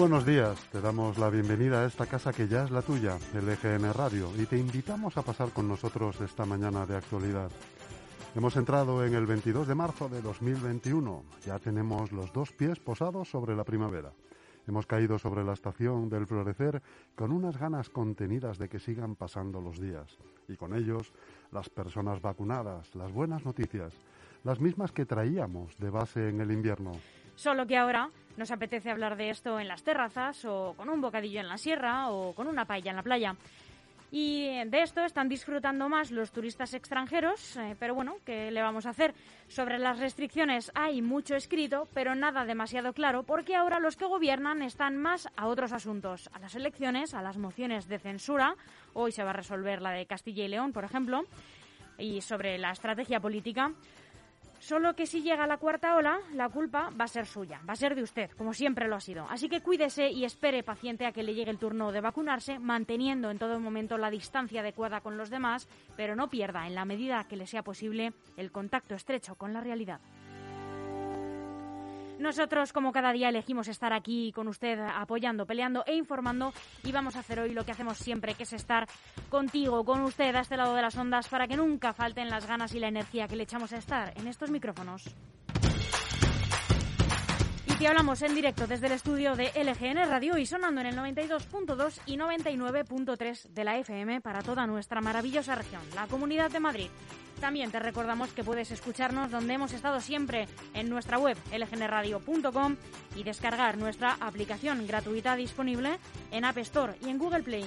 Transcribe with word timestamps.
Buenos 0.00 0.24
días, 0.24 0.58
te 0.72 0.80
damos 0.80 1.18
la 1.18 1.28
bienvenida 1.28 1.82
a 1.82 1.86
esta 1.86 2.06
casa 2.06 2.32
que 2.32 2.48
ya 2.48 2.64
es 2.64 2.70
la 2.70 2.80
tuya, 2.80 3.18
el 3.34 3.46
EGN 3.46 3.92
Radio, 3.92 4.30
y 4.38 4.46
te 4.46 4.56
invitamos 4.56 5.18
a 5.18 5.22
pasar 5.22 5.50
con 5.50 5.68
nosotros 5.68 6.18
esta 6.22 6.46
mañana 6.46 6.86
de 6.86 6.96
actualidad. 6.96 7.50
Hemos 8.34 8.56
entrado 8.56 9.04
en 9.04 9.12
el 9.12 9.26
22 9.26 9.68
de 9.68 9.74
marzo 9.74 10.08
de 10.08 10.22
2021, 10.22 11.22
ya 11.44 11.58
tenemos 11.58 12.12
los 12.12 12.32
dos 12.32 12.50
pies 12.50 12.78
posados 12.78 13.28
sobre 13.28 13.54
la 13.54 13.62
primavera. 13.62 14.10
Hemos 14.66 14.86
caído 14.86 15.18
sobre 15.18 15.44
la 15.44 15.52
estación 15.52 16.08
del 16.08 16.26
florecer 16.26 16.80
con 17.14 17.30
unas 17.30 17.58
ganas 17.58 17.90
contenidas 17.90 18.56
de 18.56 18.70
que 18.70 18.80
sigan 18.80 19.16
pasando 19.16 19.60
los 19.60 19.78
días, 19.78 20.16
y 20.48 20.56
con 20.56 20.74
ellos 20.74 21.12
las 21.52 21.68
personas 21.68 22.22
vacunadas, 22.22 22.94
las 22.94 23.12
buenas 23.12 23.44
noticias, 23.44 23.92
las 24.44 24.60
mismas 24.60 24.92
que 24.92 25.04
traíamos 25.04 25.76
de 25.76 25.90
base 25.90 26.30
en 26.30 26.40
el 26.40 26.52
invierno. 26.52 26.92
Solo 27.40 27.66
que 27.66 27.78
ahora 27.78 28.10
nos 28.36 28.50
apetece 28.50 28.90
hablar 28.90 29.16
de 29.16 29.30
esto 29.30 29.58
en 29.58 29.66
las 29.66 29.82
terrazas 29.82 30.44
o 30.44 30.74
con 30.76 30.90
un 30.90 31.00
bocadillo 31.00 31.40
en 31.40 31.48
la 31.48 31.56
sierra 31.56 32.10
o 32.10 32.34
con 32.34 32.46
una 32.46 32.66
paella 32.66 32.90
en 32.90 32.96
la 32.96 33.02
playa. 33.02 33.34
Y 34.12 34.62
de 34.66 34.82
esto 34.82 35.02
están 35.02 35.30
disfrutando 35.30 35.88
más 35.88 36.10
los 36.10 36.32
turistas 36.32 36.74
extranjeros, 36.74 37.56
eh, 37.56 37.76
pero 37.80 37.94
bueno, 37.94 38.16
¿qué 38.26 38.50
le 38.50 38.60
vamos 38.60 38.84
a 38.84 38.90
hacer? 38.90 39.14
Sobre 39.48 39.78
las 39.78 39.98
restricciones 39.98 40.70
hay 40.74 41.00
mucho 41.00 41.34
escrito, 41.34 41.88
pero 41.94 42.14
nada 42.14 42.44
demasiado 42.44 42.92
claro, 42.92 43.22
porque 43.22 43.56
ahora 43.56 43.80
los 43.80 43.96
que 43.96 44.04
gobiernan 44.04 44.60
están 44.60 44.98
más 44.98 45.26
a 45.34 45.46
otros 45.46 45.72
asuntos, 45.72 46.28
a 46.34 46.40
las 46.40 46.54
elecciones, 46.54 47.14
a 47.14 47.22
las 47.22 47.38
mociones 47.38 47.88
de 47.88 48.00
censura, 48.00 48.54
hoy 48.92 49.12
se 49.12 49.24
va 49.24 49.30
a 49.30 49.32
resolver 49.32 49.80
la 49.80 49.92
de 49.92 50.04
Castilla 50.04 50.44
y 50.44 50.48
León, 50.48 50.74
por 50.74 50.84
ejemplo, 50.84 51.22
y 51.96 52.20
sobre 52.20 52.58
la 52.58 52.72
estrategia 52.72 53.18
política. 53.18 53.72
Solo 54.60 54.94
que 54.94 55.06
si 55.06 55.22
llega 55.22 55.46
la 55.46 55.56
cuarta 55.56 55.96
ola, 55.96 56.20
la 56.34 56.50
culpa 56.50 56.90
va 56.90 57.06
a 57.06 57.08
ser 57.08 57.24
suya, 57.24 57.62
va 57.66 57.72
a 57.72 57.76
ser 57.76 57.94
de 57.94 58.02
usted, 58.02 58.30
como 58.32 58.52
siempre 58.52 58.88
lo 58.88 58.96
ha 58.96 59.00
sido. 59.00 59.26
Así 59.30 59.48
que 59.48 59.62
cuídese 59.62 60.10
y 60.10 60.26
espere 60.26 60.62
paciente 60.62 61.06
a 61.06 61.12
que 61.12 61.22
le 61.22 61.34
llegue 61.34 61.50
el 61.50 61.58
turno 61.58 61.92
de 61.92 62.02
vacunarse, 62.02 62.58
manteniendo 62.58 63.30
en 63.30 63.38
todo 63.38 63.58
momento 63.58 63.96
la 63.96 64.10
distancia 64.10 64.60
adecuada 64.60 65.00
con 65.00 65.16
los 65.16 65.30
demás, 65.30 65.66
pero 65.96 66.14
no 66.14 66.28
pierda, 66.28 66.66
en 66.66 66.74
la 66.74 66.84
medida 66.84 67.24
que 67.24 67.36
le 67.36 67.46
sea 67.46 67.62
posible, 67.62 68.12
el 68.36 68.52
contacto 68.52 68.94
estrecho 68.94 69.34
con 69.34 69.54
la 69.54 69.62
realidad. 69.62 70.00
Nosotros, 72.20 72.74
como 72.74 72.92
cada 72.92 73.12
día, 73.12 73.30
elegimos 73.30 73.66
estar 73.66 73.94
aquí 73.94 74.30
con 74.32 74.46
usted 74.46 74.78
apoyando, 74.78 75.46
peleando 75.46 75.84
e 75.86 75.94
informando 75.94 76.52
y 76.84 76.92
vamos 76.92 77.16
a 77.16 77.20
hacer 77.20 77.40
hoy 77.40 77.54
lo 77.54 77.64
que 77.64 77.72
hacemos 77.72 77.96
siempre, 77.96 78.34
que 78.34 78.42
es 78.42 78.52
estar 78.52 78.86
contigo, 79.30 79.86
con 79.86 80.02
usted 80.02 80.34
a 80.34 80.40
este 80.40 80.58
lado 80.58 80.74
de 80.74 80.82
las 80.82 80.98
ondas 80.98 81.28
para 81.28 81.48
que 81.48 81.56
nunca 81.56 81.94
falten 81.94 82.28
las 82.28 82.46
ganas 82.46 82.74
y 82.74 82.78
la 82.78 82.88
energía 82.88 83.26
que 83.26 83.36
le 83.36 83.44
echamos 83.44 83.72
a 83.72 83.78
estar 83.78 84.12
en 84.18 84.26
estos 84.26 84.50
micrófonos. 84.50 85.08
Te 87.80 87.88
hablamos 87.88 88.20
en 88.20 88.34
directo 88.34 88.66
desde 88.66 88.88
el 88.88 88.92
estudio 88.92 89.36
de 89.36 89.52
LGN 89.54 90.06
Radio 90.06 90.36
y 90.36 90.44
sonando 90.44 90.82
en 90.82 90.88
el 90.88 90.96
92.2 90.96 92.00
y 92.04 92.18
99.3 92.18 93.48
de 93.54 93.64
la 93.64 93.78
FM 93.78 94.20
para 94.20 94.42
toda 94.42 94.66
nuestra 94.66 95.00
maravillosa 95.00 95.54
región, 95.54 95.80
la 95.94 96.06
Comunidad 96.06 96.50
de 96.50 96.60
Madrid. 96.60 96.88
También 97.40 97.70
te 97.70 97.78
recordamos 97.78 98.34
que 98.34 98.44
puedes 98.44 98.70
escucharnos 98.70 99.30
donde 99.30 99.54
hemos 99.54 99.72
estado 99.72 100.02
siempre 100.02 100.46
en 100.74 100.90
nuestra 100.90 101.18
web 101.18 101.38
lgnradio.com 101.50 102.76
y 103.16 103.22
descargar 103.22 103.78
nuestra 103.78 104.18
aplicación 104.20 104.86
gratuita 104.86 105.34
disponible 105.34 105.98
en 106.32 106.44
App 106.44 106.58
Store 106.58 106.96
y 107.00 107.08
en 107.08 107.16
Google 107.16 107.42
Play. 107.42 107.64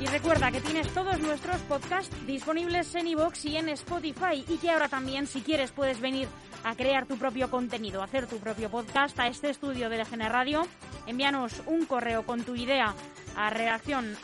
Y 0.00 0.06
recuerda 0.06 0.50
que 0.50 0.62
tienes 0.62 0.88
todos 0.94 1.20
nuestros 1.20 1.60
podcasts 1.62 2.16
disponibles 2.26 2.94
en 2.94 3.08
iVoox 3.08 3.44
y 3.44 3.56
en 3.58 3.68
Spotify 3.68 4.42
y 4.48 4.56
que 4.56 4.70
ahora 4.70 4.88
también 4.88 5.26
si 5.26 5.42
quieres 5.42 5.70
puedes 5.70 6.00
venir 6.00 6.28
a 6.64 6.74
crear 6.74 7.06
tu 7.06 7.16
propio 7.16 7.50
contenido, 7.50 8.02
hacer 8.02 8.26
tu 8.26 8.38
propio 8.38 8.70
podcast 8.70 9.18
a 9.18 9.28
este 9.28 9.50
estudio 9.50 9.88
de 9.88 9.98
LGN 9.98 10.28
Radio. 10.28 10.66
Envíanos 11.06 11.62
un 11.66 11.86
correo 11.86 12.24
con 12.24 12.44
tu 12.44 12.54
idea 12.54 12.94
a 13.36 13.50
redacción 13.50 14.16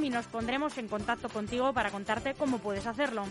y 0.00 0.10
nos 0.10 0.26
pondremos 0.26 0.78
en 0.78 0.88
contacto 0.88 1.28
contigo 1.28 1.72
para 1.72 1.90
contarte 1.90 2.34
cómo 2.34 2.58
puedes 2.58 2.86
hacerlo. 2.86 3.24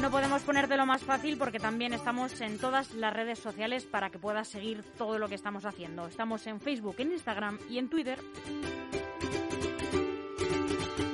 No 0.00 0.10
podemos 0.10 0.42
ponértelo 0.42 0.84
más 0.84 1.02
fácil 1.02 1.36
porque 1.36 1.60
también 1.60 1.92
estamos 1.92 2.40
en 2.40 2.58
todas 2.58 2.92
las 2.94 3.12
redes 3.12 3.38
sociales 3.38 3.84
para 3.84 4.10
que 4.10 4.18
puedas 4.18 4.48
seguir 4.48 4.82
todo 4.98 5.18
lo 5.18 5.28
que 5.28 5.36
estamos 5.36 5.64
haciendo. 5.64 6.06
Estamos 6.06 6.46
en 6.46 6.60
Facebook, 6.60 6.96
en 6.98 7.12
Instagram 7.12 7.58
y 7.70 7.78
en 7.78 7.88
Twitter 7.88 8.18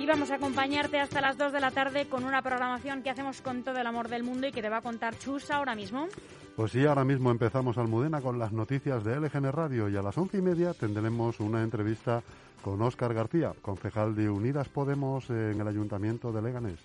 vamos 0.08 0.30
a 0.30 0.36
acompañarte 0.36 0.98
hasta 0.98 1.20
las 1.20 1.36
2 1.36 1.52
de 1.52 1.60
la 1.60 1.70
tarde 1.70 2.06
con 2.06 2.24
una 2.24 2.41
programación 2.41 3.02
que 3.02 3.10
hacemos 3.10 3.42
con 3.42 3.62
todo 3.62 3.78
el 3.78 3.86
amor 3.86 4.08
del 4.08 4.22
mundo 4.22 4.46
y 4.46 4.52
que 4.52 4.62
te 4.62 4.70
va 4.70 4.78
a 4.78 4.80
contar 4.80 5.19
Chus 5.19 5.50
ahora 5.50 5.74
mismo. 5.74 6.08
Pues 6.56 6.72
sí, 6.72 6.86
ahora 6.86 7.04
mismo 7.04 7.30
empezamos 7.30 7.76
Almudena 7.76 8.22
con 8.22 8.38
las 8.38 8.52
noticias 8.52 9.04
de 9.04 9.20
LGN 9.20 9.52
Radio 9.52 9.88
y 9.91 9.96
a 9.96 10.02
las 10.02 10.16
once 10.16 10.38
y 10.38 10.42
media 10.42 10.72
tendremos 10.72 11.41
una 11.41 11.62
entrevista 11.62 12.22
con 12.62 12.80
Óscar 12.80 13.12
García, 13.12 13.52
concejal 13.60 14.16
de 14.16 14.30
Unidas 14.30 14.70
Podemos 14.70 15.28
en 15.28 15.60
el 15.60 15.69
Ayuntamiento 15.69 16.32
de 16.32 16.42
Leganés. 16.42 16.78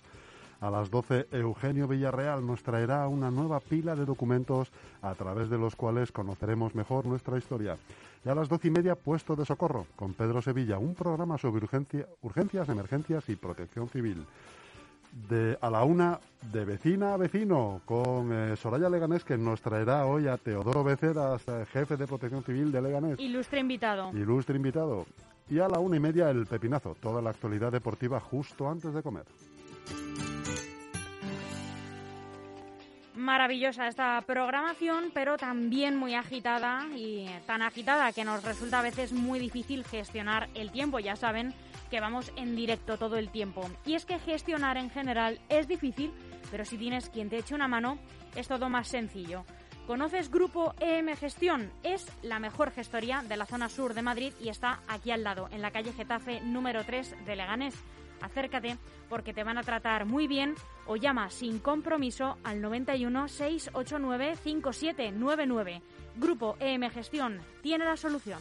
A 0.60 0.70
las 0.70 0.90
12, 0.90 1.26
Eugenio 1.32 1.86
Villarreal 1.88 2.46
nos 2.46 2.62
traerá 2.62 3.06
una 3.08 3.30
nueva 3.30 3.60
pila 3.60 3.94
de 3.94 4.04
documentos 4.04 4.70
a 5.02 5.14
través 5.14 5.50
de 5.50 5.58
los 5.58 5.76
cuales 5.76 6.12
conoceremos 6.12 6.74
mejor 6.74 7.06
nuestra 7.06 7.36
historia. 7.38 7.76
Y 8.24 8.28
a 8.28 8.34
las 8.34 8.48
doce 8.48 8.68
y 8.68 8.70
media, 8.70 8.94
Puesto 8.94 9.36
de 9.36 9.44
Socorro, 9.44 9.86
con 9.96 10.14
Pedro 10.14 10.40
Sevilla, 10.40 10.78
un 10.78 10.94
programa 10.94 11.36
sobre 11.36 11.66
urgencias, 12.22 12.68
emergencias 12.68 13.28
y 13.28 13.36
protección 13.36 13.88
civil. 13.88 14.24
De, 15.28 15.56
a 15.60 15.70
la 15.70 15.84
una, 15.84 16.18
de 16.50 16.64
vecina 16.64 17.14
a 17.14 17.16
vecino, 17.16 17.82
con 17.84 18.32
eh, 18.32 18.56
Soraya 18.56 18.88
Leganés, 18.88 19.24
que 19.24 19.36
nos 19.36 19.60
traerá 19.60 20.06
hoy 20.06 20.26
a 20.26 20.38
Teodoro 20.38 20.82
Beceras, 20.82 21.46
eh, 21.46 21.66
jefe 21.70 21.96
de 21.96 22.06
protección 22.06 22.42
civil 22.42 22.72
de 22.72 22.82
Leganés. 22.82 23.20
Ilustre 23.20 23.60
invitado. 23.60 24.10
Ilustre 24.12 24.56
invitado. 24.56 25.06
Y 25.50 25.58
a 25.58 25.68
la 25.68 25.78
una 25.78 25.96
y 25.96 26.00
media, 26.00 26.30
el 26.30 26.46
pepinazo, 26.46 26.96
toda 27.00 27.20
la 27.20 27.30
actualidad 27.30 27.70
deportiva 27.70 28.18
justo 28.18 28.68
antes 28.68 28.92
de 28.92 29.02
comer. 29.02 29.24
Maravillosa 33.14 33.88
esta 33.88 34.20
programación, 34.26 35.10
pero 35.14 35.36
también 35.36 35.96
muy 35.96 36.14
agitada 36.14 36.86
y 36.94 37.28
tan 37.46 37.62
agitada 37.62 38.12
que 38.12 38.24
nos 38.24 38.42
resulta 38.44 38.80
a 38.80 38.82
veces 38.82 39.12
muy 39.12 39.38
difícil 39.38 39.84
gestionar 39.84 40.48
el 40.54 40.70
tiempo. 40.70 40.98
Ya 40.98 41.16
saben 41.16 41.54
que 41.90 42.00
vamos 42.00 42.32
en 42.36 42.56
directo 42.56 42.98
todo 42.98 43.16
el 43.16 43.30
tiempo. 43.30 43.68
Y 43.86 43.94
es 43.94 44.04
que 44.04 44.18
gestionar 44.18 44.76
en 44.76 44.90
general 44.90 45.40
es 45.48 45.68
difícil, 45.68 46.12
pero 46.50 46.64
si 46.64 46.76
tienes 46.76 47.08
quien 47.08 47.30
te 47.30 47.38
eche 47.38 47.54
una 47.54 47.68
mano, 47.68 47.98
es 48.34 48.48
todo 48.48 48.68
más 48.68 48.88
sencillo. 48.88 49.44
¿Conoces 49.86 50.30
Grupo 50.30 50.74
EM 50.80 51.14
Gestión? 51.14 51.70
Es 51.82 52.10
la 52.22 52.38
mejor 52.38 52.70
gestoría 52.70 53.22
de 53.22 53.36
la 53.36 53.44
zona 53.44 53.68
sur 53.68 53.92
de 53.92 54.00
Madrid 54.00 54.32
y 54.40 54.48
está 54.48 54.80
aquí 54.88 55.10
al 55.10 55.22
lado, 55.22 55.48
en 55.52 55.60
la 55.60 55.72
calle 55.72 55.92
Getafe 55.92 56.40
número 56.40 56.84
3 56.84 57.26
de 57.26 57.36
Leganés. 57.36 57.74
Acércate 58.20 58.76
porque 59.08 59.32
te 59.32 59.44
van 59.44 59.58
a 59.58 59.62
tratar 59.62 60.06
muy 60.06 60.26
bien 60.26 60.54
o 60.86 60.96
llama 60.96 61.30
sin 61.30 61.58
compromiso 61.58 62.36
al 62.44 62.60
91 62.60 63.28
689 63.28 64.36
5799. 64.42 65.82
Grupo 66.16 66.56
EM 66.60 66.90
Gestión 66.90 67.40
tiene 67.62 67.84
la 67.84 67.96
solución. 67.96 68.40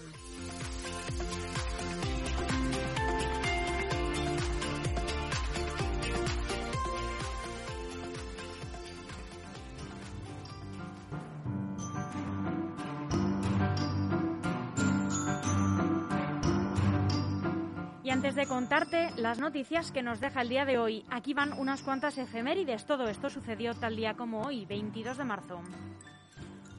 Antes 18.13 18.35
de 18.35 18.45
contarte 18.45 19.09
las 19.17 19.39
noticias 19.39 19.91
que 19.91 20.03
nos 20.03 20.19
deja 20.19 20.43
el 20.43 20.49
día 20.49 20.65
de 20.65 20.77
hoy, 20.77 21.03
aquí 21.09 21.33
van 21.33 21.51
unas 21.53 21.81
cuantas 21.81 22.19
efemérides. 22.19 22.85
Todo 22.85 23.07
esto 23.07 23.27
sucedió 23.27 23.73
tal 23.73 23.95
día 23.95 24.13
como 24.13 24.43
hoy, 24.43 24.65
22 24.65 25.17
de 25.17 25.23
marzo. 25.23 25.61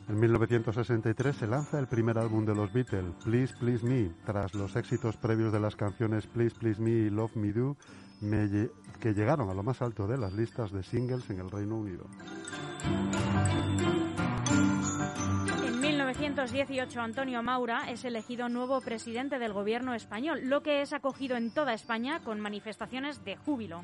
En 0.09 0.21
1963 0.21 1.35
se 1.35 1.49
lanza 1.49 1.81
el 1.81 1.89
primer 1.89 2.19
álbum 2.19 2.45
de 2.45 2.55
los 2.55 2.73
Beatles, 2.73 3.13
Please 3.25 3.53
Please 3.59 3.85
Me, 3.85 4.13
tras 4.25 4.55
los 4.55 4.77
éxitos 4.77 5.17
previos 5.17 5.53
de 5.53 5.59
las 5.59 5.75
canciones 5.75 6.25
Please 6.29 6.55
Please 6.57 6.81
Me 6.81 6.91
y 6.91 7.11
Love 7.11 7.35
Me 7.35 7.53
Do, 7.53 7.77
que 9.01 9.13
llegaron 9.13 9.51
a 9.51 9.55
lo 9.55 9.65
más 9.65 9.83
alto 9.83 10.07
de 10.07 10.17
las 10.17 10.33
listas 10.35 10.71
de 10.71 10.85
singles 10.85 11.29
en 11.31 11.41
el 11.41 11.51
Reino 11.51 11.77
Unido. 11.77 12.07
1918 16.44 17.00
Antonio 17.00 17.43
Maura 17.43 17.91
es 17.91 18.05
elegido 18.05 18.50
nuevo 18.50 18.82
presidente 18.82 19.38
del 19.38 19.55
gobierno 19.55 19.94
español, 19.94 20.41
lo 20.44 20.62
que 20.62 20.82
es 20.82 20.93
acogido 20.93 21.37
en 21.37 21.50
toda 21.50 21.73
España 21.73 22.20
con 22.20 22.38
manifestaciones 22.38 23.25
de 23.25 23.37
júbilo. 23.37 23.81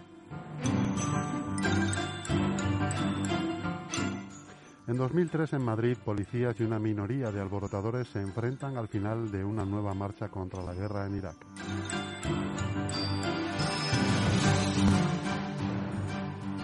En 4.87 4.97
2003 4.99 5.55
en 5.55 5.65
Madrid, 5.65 5.97
policías 6.05 6.61
y 6.61 6.65
una 6.65 6.79
minoría 6.79 7.31
de 7.31 7.41
alborotadores 7.41 8.09
se 8.09 8.21
enfrentan 8.21 8.77
al 8.77 8.89
final 8.89 9.31
de 9.31 9.43
una 9.43 9.65
nueva 9.65 9.95
marcha 9.95 10.29
contra 10.29 10.63
la 10.63 10.75
guerra 10.75 11.07
en 11.07 11.17
Irak. 11.17 11.37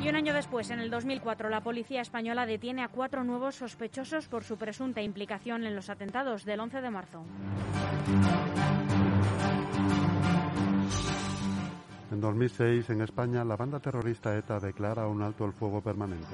Y 0.06 0.08
un 0.08 0.14
año 0.14 0.34
después, 0.34 0.70
en 0.70 0.78
el 0.78 0.88
2004, 0.88 1.50
la 1.50 1.62
policía 1.62 2.00
española 2.00 2.46
detiene 2.46 2.84
a 2.84 2.86
cuatro 2.86 3.24
nuevos 3.24 3.56
sospechosos 3.56 4.28
por 4.28 4.44
su 4.44 4.56
presunta 4.56 5.02
implicación 5.02 5.66
en 5.66 5.74
los 5.74 5.90
atentados 5.90 6.44
del 6.44 6.60
11 6.60 6.80
de 6.80 6.90
marzo. 6.90 7.24
En 12.12 12.20
2006, 12.20 12.88
en 12.90 13.00
España, 13.00 13.44
la 13.44 13.56
banda 13.56 13.80
terrorista 13.80 14.38
ETA 14.38 14.60
declara 14.60 15.08
un 15.08 15.22
alto 15.22 15.44
el 15.44 15.52
fuego 15.52 15.80
permanente. 15.80 16.28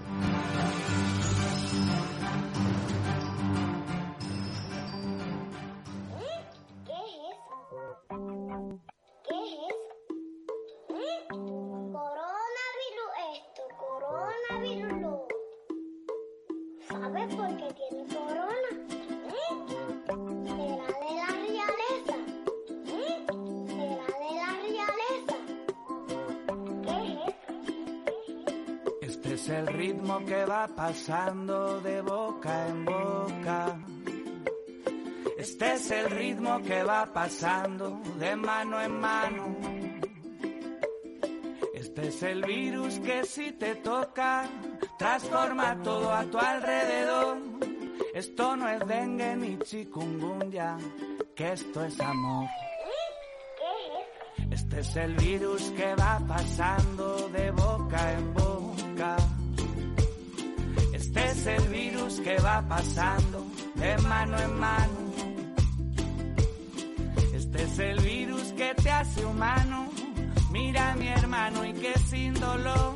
Pasando 31.05 31.81
de 31.81 32.01
boca 32.01 32.69
en 32.69 32.85
boca. 32.85 33.77
Este 35.37 35.73
es 35.73 35.91
el 35.91 36.11
ritmo 36.11 36.63
que 36.63 36.85
va 36.85 37.07
pasando 37.07 38.01
de 38.21 38.37
mano 38.37 38.81
en 38.81 39.01
mano. 39.01 39.57
Este 41.75 42.07
es 42.07 42.23
el 42.23 42.45
virus 42.45 43.01
que 43.01 43.25
si 43.25 43.51
te 43.51 43.75
toca 43.77 44.49
transforma 44.97 45.77
todo 45.83 46.13
a 46.13 46.23
tu 46.23 46.39
alrededor. 46.39 47.39
Esto 48.15 48.55
no 48.57 48.69
es 48.69 48.87
dengue 48.87 49.35
ni 49.35 49.59
chikungunya, 49.59 50.79
que 51.35 51.53
esto 51.53 51.85
es 51.85 51.99
amor. 51.99 52.49
Este 54.53 54.79
es 54.79 54.97
el 54.97 55.17
virus 55.17 55.63
que 55.73 55.97
va 55.97 56.21
pasando 56.29 57.29
de 57.31 57.51
boca 57.51 58.13
en 58.13 58.35
boca. 58.35 59.17
Este 61.43 61.57
es 61.57 61.65
el 61.65 61.69
virus 61.71 62.21
que 62.21 62.37
va 62.37 62.63
pasando 62.69 63.45
de 63.75 63.99
mano 63.99 64.39
en 64.39 64.61
mano. 64.61 64.99
Este 67.35 67.63
es 67.65 67.79
el 67.81 67.99
virus 67.99 68.53
que 68.53 68.73
te 68.77 68.89
hace 68.89 69.25
humano. 69.25 69.91
Mira 70.53 70.95
mi 70.95 71.09
hermano 71.09 71.65
y 71.65 71.73
que 71.73 71.99
sin 71.99 72.35
dolor 72.35 72.95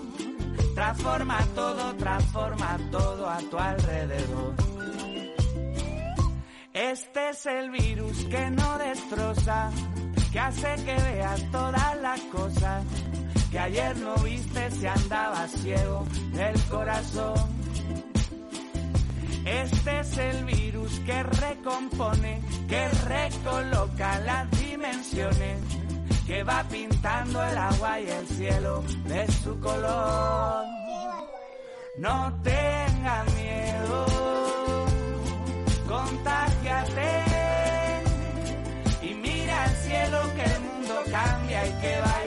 transforma 0.76 1.44
todo, 1.56 1.93
transforma 1.96 2.78
todo 2.93 3.28
a 3.28 3.38
tu 3.38 3.58
alrededor. 3.58 4.54
Este 6.72 7.31
es 7.31 7.46
el 7.46 7.70
virus 7.70 8.26
que 8.26 8.49
no 8.50 8.78
destroza, 8.78 9.72
que 10.31 10.38
hace 10.38 10.72
que 10.84 10.94
veas 10.94 11.50
todas 11.50 12.00
las 12.00 12.20
cosas 12.20 12.84
que 13.50 13.58
ayer 13.58 13.96
no 13.96 14.14
viste 14.19 14.70
si 14.70 14.87
andaba 14.87 15.49
ciego 15.49 16.06
del 16.32 16.62
corazón. 16.70 17.56
Este 19.46 20.00
es 20.00 20.19
el 20.19 20.44
virus 20.44 20.98
que 21.06 21.22
recompone, 21.22 22.43
que 22.69 22.88
recoloca 22.88 24.19
las 24.19 24.50
dimensiones, 24.58 25.60
que 26.26 26.43
va 26.43 26.64
pintando 26.69 27.40
el 27.44 27.56
agua 27.56 28.00
y 28.00 28.10
el 28.10 28.26
cielo 28.26 28.82
de 29.04 29.31
su 29.31 29.60
color. 29.60 30.66
No 31.98 32.40
tenga 32.43 33.25
miedo, 33.37 34.06
contagiate 35.87 37.25
y 39.02 39.14
mira 39.14 39.62
al 39.62 39.70
cielo 39.76 40.19
que 40.34 40.42
el 40.42 40.60
mundo 40.60 40.94
cambia 41.08 41.66
y 41.69 41.72
que 41.81 42.00
va 42.00 42.25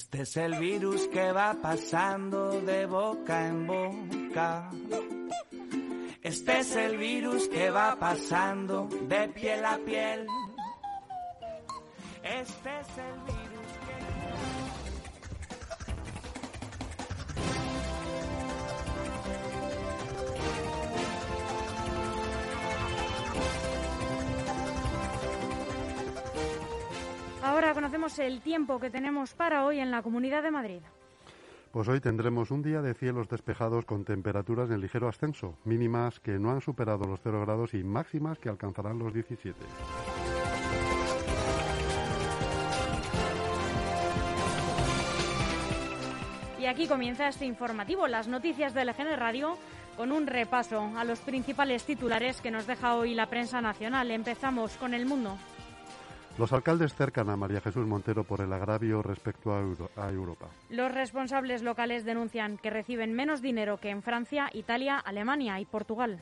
Este 0.00 0.22
es 0.22 0.36
el 0.38 0.54
virus 0.54 1.08
que 1.08 1.30
va 1.30 1.54
pasando 1.60 2.58
de 2.62 2.86
boca 2.86 3.46
en 3.46 3.66
boca. 3.66 4.70
Este 6.22 6.60
es 6.60 6.74
el 6.74 6.96
virus 6.96 7.46
que 7.48 7.68
va 7.68 7.96
pasando 7.96 8.88
de 9.02 9.28
piel 9.28 9.62
a 9.62 9.76
piel. 9.76 10.26
Este 12.22 12.80
es 12.80 12.88
el 12.96 13.20
virus 13.26 13.72
que... 13.84 14.79
conocemos 27.90 28.20
el 28.20 28.40
tiempo 28.40 28.78
que 28.78 28.88
tenemos 28.88 29.34
para 29.34 29.64
hoy 29.64 29.80
en 29.80 29.90
la 29.90 30.00
Comunidad 30.00 30.44
de 30.44 30.52
Madrid. 30.52 30.80
Pues 31.72 31.88
hoy 31.88 31.98
tendremos 31.98 32.52
un 32.52 32.62
día 32.62 32.82
de 32.82 32.94
cielos 32.94 33.28
despejados 33.28 33.84
con 33.84 34.04
temperaturas 34.04 34.70
en 34.70 34.80
ligero 34.80 35.08
ascenso, 35.08 35.58
mínimas 35.64 36.20
que 36.20 36.38
no 36.38 36.52
han 36.52 36.60
superado 36.60 37.04
los 37.08 37.18
0 37.20 37.40
grados 37.40 37.74
y 37.74 37.82
máximas 37.82 38.38
que 38.38 38.48
alcanzarán 38.48 39.00
los 39.00 39.12
17. 39.12 39.58
Y 46.60 46.66
aquí 46.66 46.86
comienza 46.86 47.26
este 47.26 47.44
informativo, 47.44 48.06
las 48.06 48.28
noticias 48.28 48.72
de 48.72 48.84
LGN 48.84 49.16
Radio, 49.16 49.56
con 49.96 50.12
un 50.12 50.28
repaso 50.28 50.92
a 50.96 51.02
los 51.02 51.18
principales 51.18 51.82
titulares 51.82 52.40
que 52.40 52.52
nos 52.52 52.68
deja 52.68 52.94
hoy 52.94 53.14
la 53.14 53.26
prensa 53.26 53.60
nacional. 53.60 54.12
Empezamos 54.12 54.76
con 54.76 54.94
el 54.94 55.06
mundo. 55.06 55.36
Los 56.40 56.54
alcaldes 56.54 56.94
cercan 56.94 57.28
a 57.28 57.36
María 57.36 57.60
Jesús 57.60 57.86
Montero 57.86 58.24
por 58.24 58.40
el 58.40 58.50
agravio 58.50 59.02
respecto 59.02 59.52
a, 59.52 60.08
Europa. 60.08 60.46
Los 60.70 60.90
responsables 60.90 61.60
locales 61.60 62.06
denuncian 62.06 62.56
que 62.56 62.70
reciben 62.70 63.12
menos 63.12 63.42
dinero 63.42 63.76
que 63.76 63.90
en 63.90 64.02
Francia, 64.02 64.48
Italia, 64.54 64.96
Alemania 64.96 65.60
y 65.60 65.66
Portugal. 65.66 66.18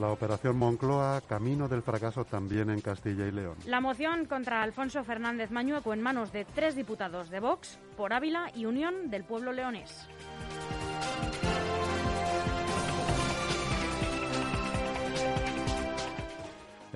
La 0.00 0.08
operación 0.08 0.56
Moncloa, 0.56 1.20
camino 1.20 1.68
del 1.68 1.82
fracaso 1.82 2.24
también 2.24 2.68
en 2.68 2.80
Castilla 2.80 3.28
y 3.28 3.30
León. 3.30 3.58
La 3.64 3.80
moción 3.80 4.26
contra 4.26 4.64
Alfonso 4.64 5.04
Fernández 5.04 5.52
Mañueco 5.52 5.94
en 5.94 6.02
manos 6.02 6.32
de 6.32 6.44
tres 6.46 6.74
diputados 6.74 7.30
de 7.30 7.38
Vox, 7.38 7.78
por 7.96 8.12
Ávila 8.12 8.50
y 8.56 8.66
Unión 8.66 9.08
del 9.08 9.22
Pueblo 9.22 9.52
Leonés. 9.52 10.08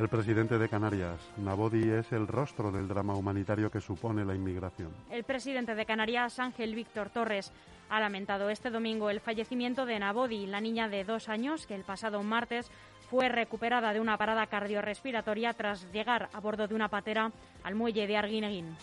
El 0.01 0.09
presidente 0.09 0.57
de 0.57 0.71
Canarias, 0.71 1.21
Nabodi, 1.37 1.91
es 1.91 2.11
el 2.13 2.27
rostro 2.27 2.73
del 2.73 2.89
drama 2.89 3.15
humanitario 3.15 3.71
que 3.71 3.83
supone 3.83 4.25
la 4.25 4.35
inmigración. 4.35 4.95
El 5.11 5.25
presidente 5.25 5.75
de 5.75 5.85
Canarias, 5.85 6.39
Ángel 6.39 6.75
Víctor 6.75 7.11
Torres, 7.11 7.53
ha 7.91 8.01
lamentado 8.01 8.49
este 8.49 8.71
domingo 8.71 9.11
el 9.11 9.21
fallecimiento 9.21 9.85
de 9.85 9.99
Nabodi, 9.99 10.47
la 10.47 10.63
niña 10.63 10.89
de 10.89 11.05
dos 11.05 11.29
años 11.29 11.67
que 11.67 11.75
el 11.75 11.85
pasado 11.85 12.23
martes 12.23 12.71
fue 13.11 13.29
recuperada 13.29 13.93
de 13.93 14.01
una 14.01 14.17
parada 14.17 14.47
cardiorrespiratoria 14.47 15.53
tras 15.53 15.87
llegar 15.93 16.31
a 16.33 16.41
bordo 16.41 16.67
de 16.67 16.75
una 16.75 16.89
patera 16.89 17.31
al 17.63 17.75
muelle 17.75 18.07
de 18.07 18.17
Arguineguín. 18.17 18.75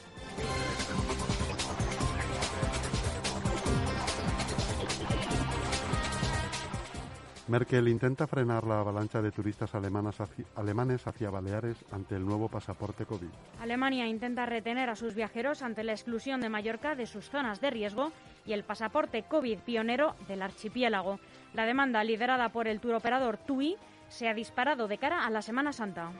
Merkel 7.47 7.87
intenta 7.87 8.27
frenar 8.27 8.65
la 8.65 8.81
avalancha 8.81 9.21
de 9.21 9.31
turistas 9.31 9.73
alemanas 9.73 10.17
alemanes 10.55 11.07
hacia 11.07 11.29
Baleares 11.29 11.77
ante 11.91 12.15
el 12.15 12.25
nuevo 12.25 12.49
pasaporte 12.49 13.05
COVID. 13.05 13.29
Alemania 13.61 14.05
intenta 14.05 14.45
retener 14.45 14.89
a 14.89 14.97
sus 14.97 15.15
viajeros 15.15 15.61
ante 15.61 15.85
la 15.85 15.93
exclusión 15.93 16.41
de 16.41 16.49
Mallorca 16.49 16.95
de 16.95 17.05
sus 17.05 17.29
zonas 17.29 17.61
de 17.61 17.69
riesgo 17.69 18.11
y 18.45 18.51
el 18.51 18.63
pasaporte 18.63 19.23
COVID 19.23 19.59
pionero 19.59 20.15
del 20.27 20.41
archipiélago. 20.41 21.19
La 21.53 21.65
demanda 21.65 22.03
liderada 22.03 22.49
por 22.49 22.67
el 22.67 22.81
turoperador 22.81 23.37
TUI 23.37 23.77
se 24.09 24.27
ha 24.27 24.33
disparado 24.33 24.89
de 24.89 24.97
cara 24.97 25.25
a 25.25 25.29
la 25.29 25.41
Semana 25.41 25.71
Santa. 25.71 26.11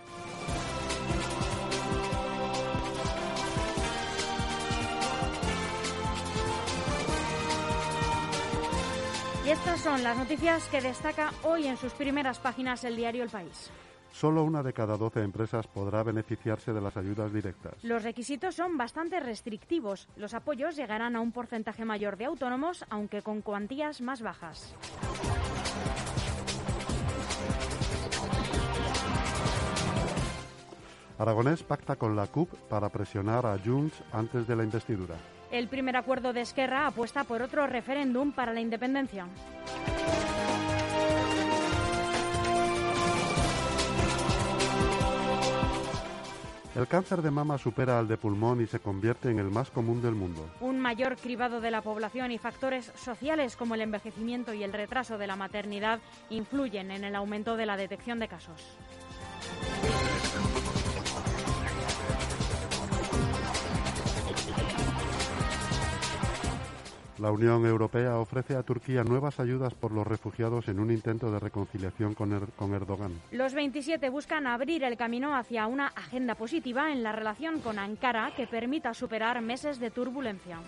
Y 9.48 9.51
estas 9.51 9.80
son 9.80 10.04
las 10.04 10.18
noticias 10.18 10.68
que 10.68 10.82
destaca 10.82 11.32
hoy 11.44 11.68
en 11.68 11.77
sus 11.77 11.94
primeras 11.94 12.38
páginas 12.38 12.84
el 12.84 12.98
diario 12.98 13.24
El 13.24 13.30
País. 13.30 13.72
Solo 14.12 14.44
una 14.44 14.62
de 14.62 14.74
cada 14.74 14.98
12 14.98 15.22
empresas 15.22 15.68
podrá 15.68 16.04
beneficiarse 16.04 16.74
de 16.74 16.82
las 16.82 16.98
ayudas 16.98 17.32
directas. 17.32 17.82
Los 17.82 18.04
requisitos 18.04 18.56
son 18.56 18.75
bastante 18.75 19.22
restrictivos. 19.22 20.10
Los 20.18 20.34
apoyos 20.34 20.75
llegarán 20.75 21.16
a 21.16 21.22
un 21.22 21.32
porcentaje 21.32 21.86
mayor 21.86 22.18
de 22.18 22.25
autónomos, 22.25 22.84
aunque 22.89 23.22
con 23.22 23.42
cuantías 23.42 24.01
más 24.01 24.22
bajas. 24.22 24.75
Aragonés 31.18 31.63
pacta 31.63 31.96
con 31.96 32.18
la 32.18 32.27
CUP 32.27 32.54
para 32.68 32.89
presionar 32.89 33.46
a 33.46 33.58
Junts 33.58 33.96
antes 34.12 34.46
de 34.46 34.58
la 34.58 34.66
investidura. 34.66 35.16
El 35.51 35.68
primer 35.70 35.96
acuerdo 35.96 36.34
de 36.34 36.42
Esquerra 36.42 36.88
apuesta 36.88 37.24
por 37.24 37.42
otro 37.42 37.68
referéndum 37.68 38.32
para 38.32 38.54
la 38.54 38.60
independencia. 38.60 39.27
El 46.75 46.88
cáncer 46.88 47.24
de 47.24 47.32
mama 47.32 47.58
supera 47.58 47.98
al 47.98 48.08
de 48.08 48.18
pulmón 48.18 48.62
y 48.62 48.68
se 48.68 48.80
convierte 48.80 49.32
en 49.32 49.39
el 49.39 49.50
más 49.50 49.72
común 49.72 50.00
del 50.00 50.13
mundo. 50.13 50.48
Un 50.60 50.80
mayor 50.80 51.16
cribado 51.16 51.60
de 51.60 51.72
la 51.72 51.82
población 51.82 52.32
y 52.32 52.38
factores 52.38 52.92
sociales 52.96 53.56
como 53.56 53.74
el 53.74 53.82
envejecimiento 53.82 54.54
y 54.54 54.63
el 54.63 54.74
retraso 54.74 55.18
de 55.18 55.25
la 55.25 55.36
maternidad 55.36 56.00
influyen 56.30 56.92
en 56.92 57.04
el 57.04 57.16
aumento 57.16 57.56
de 57.56 57.66
la 57.66 57.77
detección 57.77 58.20
de 58.20 58.27
casos. 58.27 58.77
La 67.20 67.32
Unión 67.32 67.66
Europea 67.66 68.18
ofrece 68.18 68.56
a 68.56 68.62
Turquía 68.64 69.04
nuevas 69.04 69.40
ayudas 69.40 69.74
por 69.74 69.92
los 69.92 70.06
refugiados 70.06 70.68
en 70.68 70.80
un 70.80 70.92
intento 70.92 71.32
de 71.32 71.40
reconciliación 71.40 72.14
con, 72.14 72.32
Er- 72.32 72.50
con 72.56 72.74
Erdogan. 72.76 73.12
Los 73.32 73.54
27 73.56 74.10
buscan 74.10 74.46
abrir 74.46 74.84
el 74.84 74.98
camino 74.98 75.36
hacia 75.36 75.66
una 75.66 75.88
agenda 75.88 76.36
positiva 76.36 76.92
en 76.92 77.02
la 77.02 77.12
relación 77.14 77.60
con 77.62 77.80
Ankara 77.80 78.32
que 78.36 78.46
permita 78.46 78.94
superar 78.94 79.42
meses 79.42 79.80
de 79.80 79.90
turbulencia. 79.90 80.60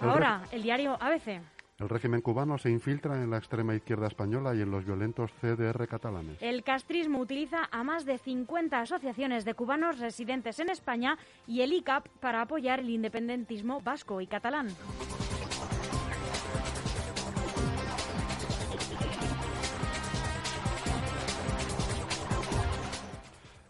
Ahora, 0.00 0.42
el 0.52 0.62
diario 0.62 0.96
ABC. 1.00 1.40
El 1.78 1.88
régimen 1.88 2.22
cubano 2.22 2.58
se 2.58 2.70
infiltra 2.70 3.22
en 3.22 3.30
la 3.30 3.38
extrema 3.38 3.72
izquierda 3.72 4.08
española 4.08 4.52
y 4.52 4.62
en 4.62 4.70
los 4.72 4.84
violentos 4.84 5.30
CDR 5.40 5.86
catalanes. 5.86 6.36
El 6.42 6.64
castrismo 6.64 7.20
utiliza 7.20 7.68
a 7.70 7.84
más 7.84 8.04
de 8.04 8.18
50 8.18 8.80
asociaciones 8.80 9.44
de 9.44 9.54
cubanos 9.54 10.00
residentes 10.00 10.58
en 10.58 10.70
España 10.70 11.16
y 11.46 11.60
el 11.60 11.72
ICAP 11.72 12.08
para 12.18 12.42
apoyar 12.42 12.80
el 12.80 12.90
independentismo 12.90 13.80
vasco 13.80 14.20
y 14.20 14.26
catalán. 14.26 14.74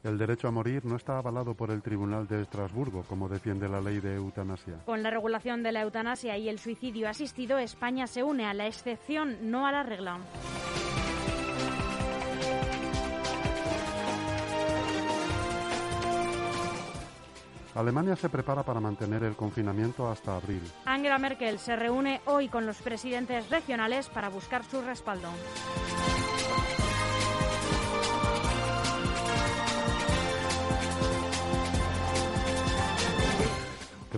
El 0.05 0.17
derecho 0.17 0.47
a 0.49 0.51
morir 0.53 0.85
no 0.85 0.97
está 0.97 1.19
avalado 1.19 1.55
por 1.55 1.71
el 1.71 1.83
Tribunal 1.83 2.29
de 2.29 2.43
Estrasburgo, 2.43 3.03
como 3.03 3.29
defiende 3.29 3.69
la 3.69 3.81
ley 3.81 3.99
de 4.01 4.15
eutanasia. 4.15 4.85
Con 4.85 5.03
la 5.03 5.11
regulación 5.11 5.63
de 5.63 5.73
la 5.73 5.83
eutanasia 5.83 6.37
y 6.37 6.49
el 6.49 6.59
suicidio 6.59 7.09
asistido, 7.09 7.59
España 7.59 8.07
se 8.07 8.23
une 8.23 8.47
a 8.47 8.55
la 8.55 8.67
excepción, 8.67 9.51
no 9.51 9.67
a 9.67 9.73
la 9.73 9.83
regla. 9.83 10.21
Alemania 17.75 18.17
se 18.17 18.29
prepara 18.29 18.65
para 18.65 18.81
mantener 18.81 19.23
el 19.23 19.37
confinamiento 19.37 20.09
hasta 20.09 20.37
abril. 20.37 20.63
Angela 20.85 21.19
Merkel 21.19 21.59
se 21.61 21.77
reúne 21.77 22.21
hoy 22.25 22.49
con 22.49 22.67
los 22.67 22.83
presidentes 22.83 23.49
regionales 23.51 24.09
para 24.09 24.29
buscar 24.31 24.65
su 24.65 24.81
respaldo. 24.83 25.29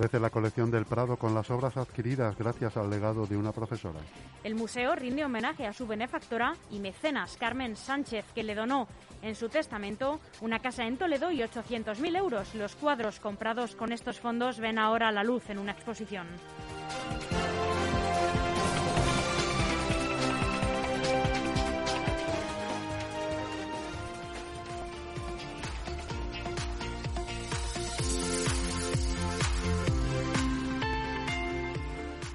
Crece 0.01 0.19
la 0.19 0.31
colección 0.31 0.71
del 0.71 0.87
Prado 0.87 1.19
con 1.19 1.35
las 1.35 1.51
obras 1.51 1.77
adquiridas 1.77 2.35
gracias 2.39 2.75
al 2.79 2.89
legado 2.89 3.27
de 3.27 3.37
una 3.37 3.53
profesora. 3.53 4.01
El 4.43 4.55
museo 4.55 4.95
rinde 4.95 5.27
homenaje 5.27 5.67
a 5.67 5.75
su 5.75 5.87
benefactora 5.87 6.55
y 6.71 6.79
mecenas 6.79 7.37
Carmen 7.37 7.77
Sánchez, 7.77 8.25
que 8.35 8.43
le 8.43 8.55
donó 8.55 8.89
en 9.21 9.35
su 9.35 9.51
testamento 9.51 10.19
una 10.41 10.61
casa 10.61 10.87
en 10.87 10.97
Toledo 10.97 11.31
y 11.31 11.41
800.000 11.41 12.17
euros. 12.17 12.55
Los 12.55 12.77
cuadros 12.77 13.21
comprados 13.21 13.77
con 13.77 13.93
estos 13.93 14.19
fondos 14.19 14.59
ven 14.59 14.79
ahora 14.79 15.13
la 15.13 15.23
luz 15.23 15.51
en 15.51 15.59
una 15.59 15.73
exposición. 15.73 16.27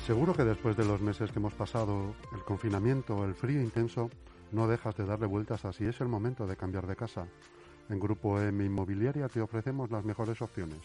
Seguro 0.05 0.35
que 0.35 0.43
después 0.43 0.77
de 0.77 0.85
los 0.85 1.01
meses 1.01 1.31
que 1.31 1.39
hemos 1.39 1.55
pasado, 1.55 2.13
el 2.31 2.43
confinamiento, 2.43 3.25
el 3.25 3.33
frío 3.33 3.59
intenso, 3.59 4.11
no 4.51 4.67
dejas 4.67 4.95
de 4.95 5.03
darle 5.03 5.25
vueltas 5.25 5.65
a 5.65 5.73
si 5.73 5.83
es 5.85 5.99
el 5.99 6.07
momento 6.07 6.45
de 6.45 6.55
cambiar 6.55 6.85
de 6.85 6.95
casa. 6.95 7.25
En 7.89 7.99
Grupo 7.99 8.39
M 8.39 8.63
Inmobiliaria 8.63 9.27
te 9.29 9.41
ofrecemos 9.41 9.89
las 9.89 10.05
mejores 10.05 10.39
opciones. 10.43 10.77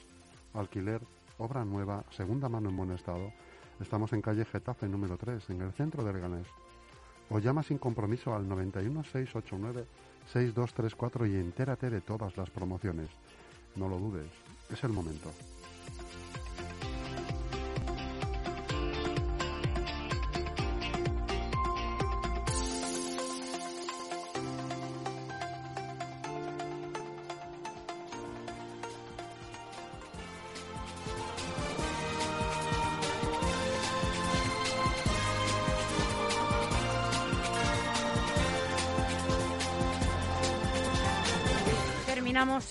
Alquiler, 0.54 1.02
obra 1.36 1.66
nueva, 1.66 2.02
segunda 2.16 2.48
mano 2.48 2.70
en 2.70 2.76
buen 2.78 2.92
estado. 2.92 3.30
Estamos 3.78 4.10
en 4.14 4.22
calle 4.22 4.46
Getafe 4.46 4.88
número 4.88 5.18
3, 5.18 5.50
en 5.50 5.60
el 5.60 5.72
centro 5.74 6.02
de 6.02 6.14
Leganés. 6.14 6.46
O 7.28 7.40
llama 7.40 7.62
sin 7.62 7.76
compromiso 7.76 8.34
al 8.34 8.48
91 8.48 9.04
689 9.04 9.84
6234 10.32 11.26
y 11.26 11.36
entérate 11.36 11.90
de 11.90 12.00
todas 12.00 12.34
las 12.38 12.48
promociones. 12.48 13.10
No 13.76 13.86
lo 13.86 13.98
dudes, 13.98 14.30
es 14.72 14.82
el 14.82 14.92
momento. 14.92 15.30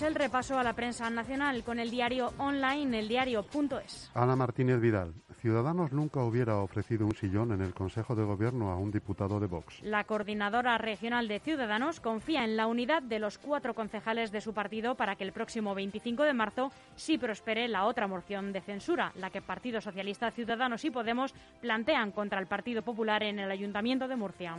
El 0.02 0.14
repaso 0.14 0.58
a 0.58 0.62
la 0.62 0.72
prensa 0.72 1.10
nacional 1.10 1.62
con 1.62 1.78
el 1.78 1.90
diario 1.90 2.32
online, 2.38 3.00
el 3.00 3.08
diario.es. 3.08 4.10
Ana 4.14 4.34
Martínez 4.34 4.80
Vidal, 4.80 5.12
Ciudadanos 5.40 5.92
nunca 5.92 6.22
hubiera 6.22 6.56
ofrecido 6.56 7.06
un 7.06 7.14
sillón 7.14 7.52
en 7.52 7.60
el 7.60 7.74
Consejo 7.74 8.14
de 8.14 8.24
Gobierno 8.24 8.70
a 8.70 8.76
un 8.76 8.90
diputado 8.90 9.40
de 9.40 9.46
Vox. 9.46 9.82
La 9.82 10.04
coordinadora 10.04 10.78
regional 10.78 11.28
de 11.28 11.38
Ciudadanos 11.38 12.00
confía 12.00 12.44
en 12.44 12.56
la 12.56 12.66
unidad 12.66 13.02
de 13.02 13.18
los 13.18 13.38
cuatro 13.38 13.74
concejales 13.74 14.32
de 14.32 14.40
su 14.40 14.54
partido 14.54 14.94
para 14.94 15.16
que 15.16 15.24
el 15.24 15.32
próximo 15.32 15.74
25 15.74 16.22
de 16.22 16.34
marzo 16.34 16.72
sí 16.96 17.18
prospere 17.18 17.68
la 17.68 17.84
otra 17.84 18.06
moción 18.06 18.52
de 18.52 18.62
censura, 18.62 19.12
la 19.16 19.30
que 19.30 19.42
Partido 19.42 19.80
Socialista, 19.80 20.30
Ciudadanos 20.30 20.84
y 20.84 20.90
Podemos 20.90 21.34
plantean 21.60 22.10
contra 22.10 22.40
el 22.40 22.46
Partido 22.46 22.82
Popular 22.82 23.22
en 23.22 23.38
el 23.38 23.50
Ayuntamiento 23.50 24.08
de 24.08 24.16
Murcia. 24.16 24.56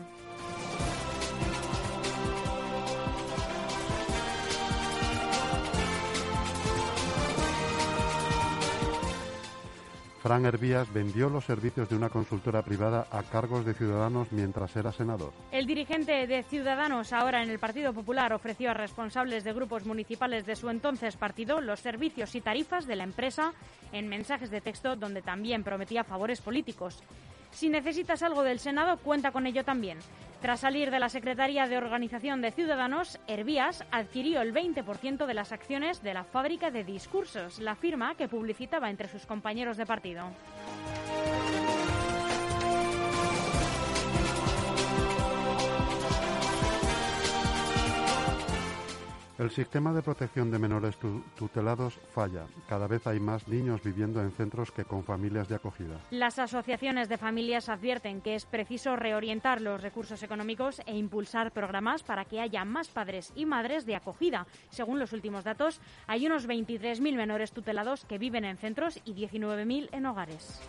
Fran 10.21 10.45
Hervías 10.45 10.93
vendió 10.93 11.29
los 11.31 11.45
servicios 11.45 11.89
de 11.89 11.95
una 11.95 12.09
consultora 12.09 12.61
privada 12.61 13.07
a 13.09 13.23
cargos 13.23 13.65
de 13.65 13.73
Ciudadanos 13.73 14.31
mientras 14.31 14.75
era 14.75 14.91
senador. 14.91 15.33
El 15.51 15.65
dirigente 15.65 16.27
de 16.27 16.43
Ciudadanos, 16.43 17.11
ahora 17.11 17.41
en 17.41 17.49
el 17.49 17.57
Partido 17.57 17.91
Popular, 17.91 18.31
ofreció 18.31 18.69
a 18.69 18.75
responsables 18.75 19.43
de 19.43 19.53
grupos 19.53 19.83
municipales 19.87 20.45
de 20.45 20.55
su 20.55 20.69
entonces 20.69 21.17
partido 21.17 21.59
los 21.59 21.79
servicios 21.79 22.35
y 22.35 22.41
tarifas 22.41 22.85
de 22.85 22.97
la 22.97 23.03
empresa 23.03 23.53
en 23.91 24.09
mensajes 24.09 24.51
de 24.51 24.61
texto 24.61 24.95
donde 24.95 25.23
también 25.23 25.63
prometía 25.63 26.03
favores 26.03 26.39
políticos. 26.39 27.01
Si 27.51 27.69
necesitas 27.69 28.23
algo 28.23 28.43
del 28.43 28.59
Senado, 28.59 28.97
cuenta 28.97 29.31
con 29.31 29.45
ello 29.45 29.63
también. 29.63 29.99
Tras 30.41 30.61
salir 30.61 30.89
de 30.89 30.99
la 30.99 31.09
Secretaría 31.09 31.67
de 31.67 31.77
Organización 31.77 32.41
de 32.41 32.51
Ciudadanos, 32.51 33.19
Hervías 33.27 33.83
adquirió 33.91 34.41
el 34.41 34.53
20% 34.53 35.27
de 35.27 35.33
las 35.35 35.51
acciones 35.51 36.01
de 36.01 36.15
la 36.15 36.23
fábrica 36.23 36.71
de 36.71 36.83
discursos, 36.83 37.59
la 37.59 37.75
firma 37.75 38.15
que 38.15 38.27
publicitaba 38.27 38.89
entre 38.89 39.07
sus 39.07 39.27
compañeros 39.27 39.77
de 39.77 39.85
partido. 39.85 40.23
El 49.41 49.49
sistema 49.49 49.91
de 49.91 50.03
protección 50.03 50.51
de 50.51 50.59
menores 50.59 50.97
tu- 50.97 51.23
tutelados 51.35 51.95
falla. 52.13 52.45
Cada 52.69 52.85
vez 52.85 53.07
hay 53.07 53.19
más 53.19 53.47
niños 53.47 53.81
viviendo 53.81 54.21
en 54.21 54.29
centros 54.31 54.71
que 54.71 54.85
con 54.85 55.03
familias 55.03 55.47
de 55.49 55.55
acogida. 55.55 55.99
Las 56.11 56.37
asociaciones 56.37 57.09
de 57.09 57.17
familias 57.17 57.67
advierten 57.67 58.21
que 58.21 58.35
es 58.35 58.45
preciso 58.45 58.95
reorientar 58.95 59.59
los 59.59 59.81
recursos 59.81 60.21
económicos 60.21 60.79
e 60.85 60.95
impulsar 60.95 61.51
programas 61.53 62.03
para 62.03 62.25
que 62.25 62.39
haya 62.39 62.63
más 62.65 62.89
padres 62.89 63.33
y 63.35 63.47
madres 63.47 63.87
de 63.87 63.95
acogida. 63.95 64.45
Según 64.69 64.99
los 64.99 65.11
últimos 65.11 65.43
datos, 65.43 65.81
hay 66.05 66.27
unos 66.27 66.47
23.000 66.47 67.15
menores 67.15 67.51
tutelados 67.51 68.05
que 68.05 68.19
viven 68.19 68.45
en 68.45 68.57
centros 68.57 68.99
y 69.05 69.15
19.000 69.15 69.89
en 69.91 70.05
hogares. 70.05 70.61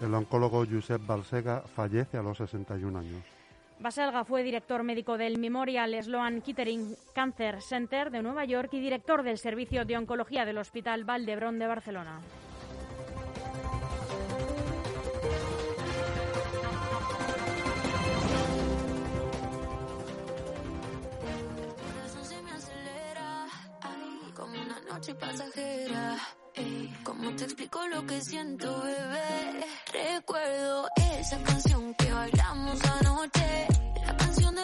El 0.00 0.14
oncólogo 0.14 0.64
Josep 0.70 1.06
Balsega 1.06 1.62
fallece 1.74 2.18
a 2.18 2.22
los 2.22 2.38
61 2.38 2.98
años. 2.98 3.22
Baselga 3.78 4.24
fue 4.24 4.42
director 4.42 4.82
médico 4.82 5.18
del 5.18 5.38
Memorial 5.38 6.02
Sloan 6.02 6.40
Kettering 6.40 6.96
Cancer 7.14 7.60
Center 7.60 8.10
de 8.10 8.22
Nueva 8.22 8.44
York 8.44 8.70
y 8.72 8.80
director 8.80 9.22
del 9.22 9.38
Servicio 9.38 9.84
de 9.84 9.98
Oncología 9.98 10.44
del 10.46 10.58
Hospital 10.58 11.04
Valdebrón 11.04 11.58
de 11.58 11.66
Barcelona. 11.66 12.20
corazón 21.20 22.24
se 22.24 22.42
me 22.42 22.50
acelera, 22.52 23.46
ay, 23.82 24.32
como 24.34 24.52
una 24.52 24.80
noche 24.90 25.14
pasajera. 25.14 26.16
¿Cómo 27.16 27.34
te 27.34 27.44
explico 27.44 27.86
lo 27.88 28.06
que 28.06 28.20
siento, 28.20 28.82
bebé? 28.82 29.64
Recuerdo 29.90 30.86
esa 31.18 31.42
canción 31.42 31.94
que 31.94 32.12
bailamos 32.12 32.78
anoche, 32.84 33.66
la 34.04 34.16
canción 34.18 34.54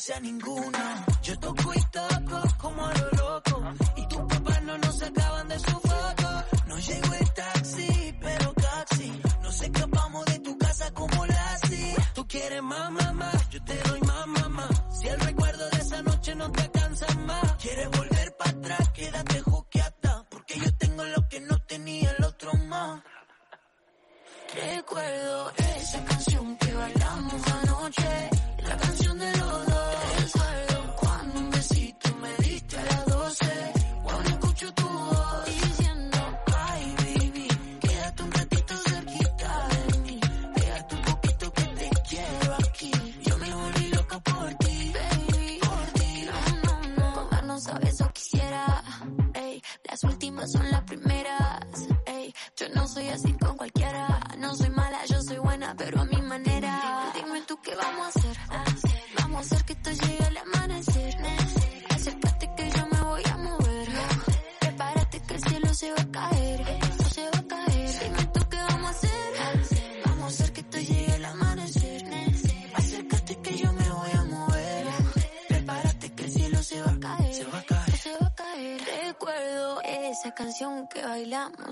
como 0.00 0.14
no 0.14 0.14
besé 0.14 0.14
a 0.14 0.20
ninguna. 0.20 1.06
Yo 1.22 1.38
toco 1.38 1.74
y 1.74 1.89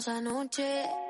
bailamos 0.08 0.18
anoche. 0.18 1.07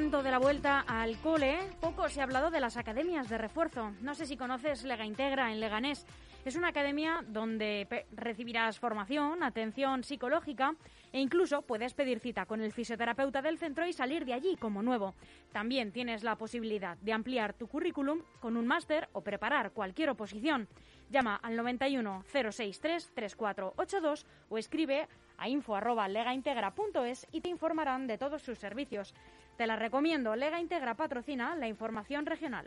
Tanto 0.00 0.22
de 0.22 0.30
la 0.30 0.38
vuelta 0.38 0.80
al 0.80 1.18
cole, 1.18 1.58
poco 1.78 2.08
se 2.08 2.20
ha 2.20 2.24
hablado 2.24 2.50
de 2.50 2.58
las 2.58 2.78
academias 2.78 3.28
de 3.28 3.36
refuerzo. 3.36 3.92
No 4.00 4.14
sé 4.14 4.24
si 4.24 4.34
conoces 4.34 4.82
Lega 4.82 5.04
Integra 5.04 5.52
en 5.52 5.60
Leganés. 5.60 6.06
Es 6.46 6.56
una 6.56 6.68
academia 6.68 7.22
donde 7.28 7.86
recibirás 8.12 8.78
formación, 8.78 9.42
atención 9.42 10.02
psicológica 10.02 10.74
e 11.12 11.20
incluso 11.20 11.60
puedes 11.60 11.92
pedir 11.92 12.18
cita 12.18 12.46
con 12.46 12.62
el 12.62 12.72
fisioterapeuta 12.72 13.42
del 13.42 13.58
centro 13.58 13.86
y 13.86 13.92
salir 13.92 14.24
de 14.24 14.32
allí 14.32 14.56
como 14.56 14.82
nuevo. 14.82 15.14
También 15.52 15.92
tienes 15.92 16.24
la 16.24 16.36
posibilidad 16.36 16.96
de 16.96 17.12
ampliar 17.12 17.52
tu 17.52 17.66
currículum 17.66 18.22
con 18.40 18.56
un 18.56 18.66
máster 18.66 19.06
o 19.12 19.20
preparar 19.20 19.72
cualquier 19.72 20.08
oposición. 20.08 20.66
Llama 21.10 21.36
al 21.42 21.56
91 21.56 22.24
063 22.32 23.10
3482 23.14 24.26
o 24.48 24.58
escribe 24.58 25.08
a 25.38 25.48
info.legaintegra.es 25.48 27.26
y 27.32 27.40
te 27.40 27.48
informarán 27.48 28.06
de 28.06 28.16
todos 28.16 28.42
sus 28.42 28.58
servicios. 28.58 29.14
Te 29.56 29.66
la 29.66 29.76
recomiendo. 29.76 30.36
Lega 30.36 30.60
Integra 30.60 30.94
patrocina 30.94 31.56
la 31.56 31.66
información 31.66 32.26
regional. 32.26 32.66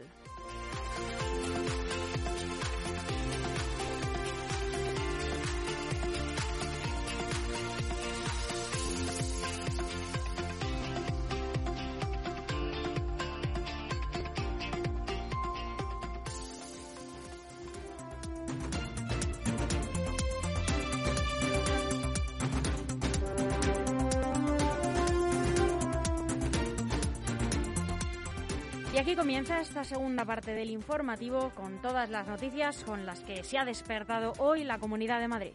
Y 28.94 29.00
aquí 29.00 29.16
comienza 29.16 29.60
esta 29.60 29.84
segunda 29.84 30.24
parte 30.24 30.54
del 30.54 30.70
informativo 30.70 31.50
con 31.56 31.82
todas 31.82 32.12
las 32.12 32.28
noticias 32.28 32.84
con 32.84 33.08
las 33.08 33.22
que 33.22 33.44
se 33.44 33.58
ha 33.58 33.66
despertado 33.66 34.34
hoy 34.38 34.64
la 34.64 34.78
Comunidad 34.78 35.20
de 35.20 35.28
Madrid. 35.28 35.54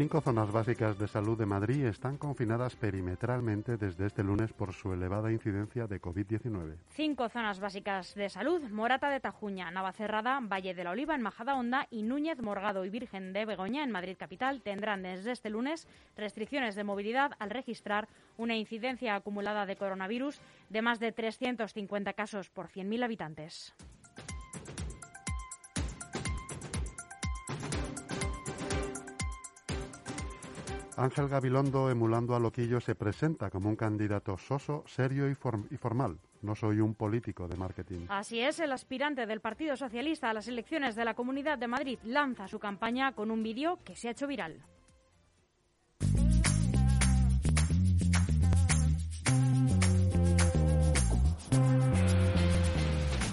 Cinco 0.00 0.22
zonas 0.22 0.50
básicas 0.50 0.98
de 0.98 1.06
salud 1.06 1.36
de 1.36 1.44
Madrid 1.44 1.84
están 1.84 2.16
confinadas 2.16 2.74
perimetralmente 2.74 3.76
desde 3.76 4.06
este 4.06 4.24
lunes 4.24 4.50
por 4.50 4.72
su 4.72 4.94
elevada 4.94 5.30
incidencia 5.30 5.86
de 5.86 6.00
COVID-19. 6.00 6.78
Cinco 6.88 7.28
zonas 7.28 7.60
básicas 7.60 8.14
de 8.14 8.30
salud, 8.30 8.62
Morata 8.70 9.10
de 9.10 9.20
Tajuña, 9.20 9.70
Navacerrada, 9.70 10.40
Valle 10.40 10.72
de 10.72 10.84
la 10.84 10.92
Oliva 10.92 11.14
en 11.14 11.20
Majadahonda 11.20 11.86
y 11.90 12.02
Núñez, 12.02 12.40
Morgado 12.40 12.86
y 12.86 12.88
Virgen 12.88 13.34
de 13.34 13.44
Begoña 13.44 13.84
en 13.84 13.90
Madrid 13.90 14.16
Capital 14.18 14.62
tendrán 14.62 15.02
desde 15.02 15.32
este 15.32 15.50
lunes 15.50 15.86
restricciones 16.16 16.76
de 16.76 16.84
movilidad 16.84 17.32
al 17.38 17.50
registrar 17.50 18.08
una 18.38 18.56
incidencia 18.56 19.16
acumulada 19.16 19.66
de 19.66 19.76
coronavirus 19.76 20.40
de 20.70 20.80
más 20.80 20.98
de 20.98 21.12
350 21.12 22.14
casos 22.14 22.48
por 22.48 22.68
100.000 22.68 23.04
habitantes. 23.04 23.74
Ángel 31.00 31.28
Gabilondo, 31.28 31.88
emulando 31.88 32.36
a 32.36 32.38
Loquillo, 32.38 32.78
se 32.78 32.94
presenta 32.94 33.48
como 33.48 33.70
un 33.70 33.76
candidato 33.76 34.36
soso, 34.36 34.84
serio 34.86 35.30
y, 35.30 35.32
y, 35.32 35.76
formal. 35.78 36.18
No 36.42 36.54
soy 36.54 36.80
un 36.80 36.94
político 36.94 37.48
de 37.48 37.56
marketing. 37.56 38.00
Así 38.10 38.40
es, 38.40 38.60
el 38.60 38.70
aspirante 38.70 39.24
del 39.24 39.40
Partido 39.40 39.76
Socialista 39.76 40.28
a 40.28 40.34
las 40.34 40.46
elecciones 40.46 40.96
de 40.96 41.06
la 41.06 41.14
Comunidad 41.14 41.56
de 41.56 41.68
Madrid 41.68 41.98
lanza 42.04 42.48
su 42.48 42.58
campaña 42.58 43.12
con 43.12 43.30
un 43.30 43.42
vídeo 43.42 43.78
que 43.82 43.96
se 43.96 44.08
ha 44.08 44.10
hecho 44.10 44.26
viral. 44.26 44.62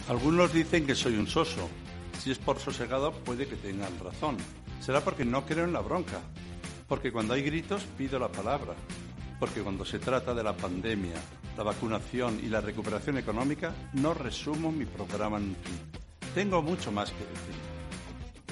Algunos 0.08 0.54
dicen 0.54 0.88
que 0.88 0.96
soy 0.96 1.18
un 1.18 1.28
soso. 1.28 1.68
Si 2.18 2.32
es 2.32 2.40
por 2.40 2.60
sosegado, 2.60 3.12
puede 3.12 3.46
que 3.46 3.58
tengan 3.58 3.92
razón. 4.00 4.38
Será 4.80 5.02
porque 5.02 5.26
no 5.26 5.46
creo 5.46 5.66
en 5.66 5.74
la 5.74 5.82
bronca. 5.82 6.22
Porque 6.88 7.12
cuando 7.12 7.34
hay 7.34 7.42
gritos 7.44 7.84
pido 7.98 8.18
la 8.18 8.32
palabra. 8.32 8.74
Porque 9.40 9.62
cuando 9.62 9.86
se 9.86 10.00
trata 10.00 10.34
de 10.34 10.44
la 10.44 10.56
pandemia, 10.56 11.16
la 11.58 11.64
vacunación 11.64 12.40
y 12.42 12.48
la 12.48 12.62
recuperación 12.62 13.18
económica, 13.18 13.74
no 13.94 14.14
resumo 14.14 14.72
mi 14.72 14.86
programa 14.86 15.38
en 15.38 15.56
tweet. 15.56 16.32
Tengo 16.34 16.62
mucho 16.62 16.92
más 16.92 17.12
que 17.12 17.26
decir. 17.26 17.78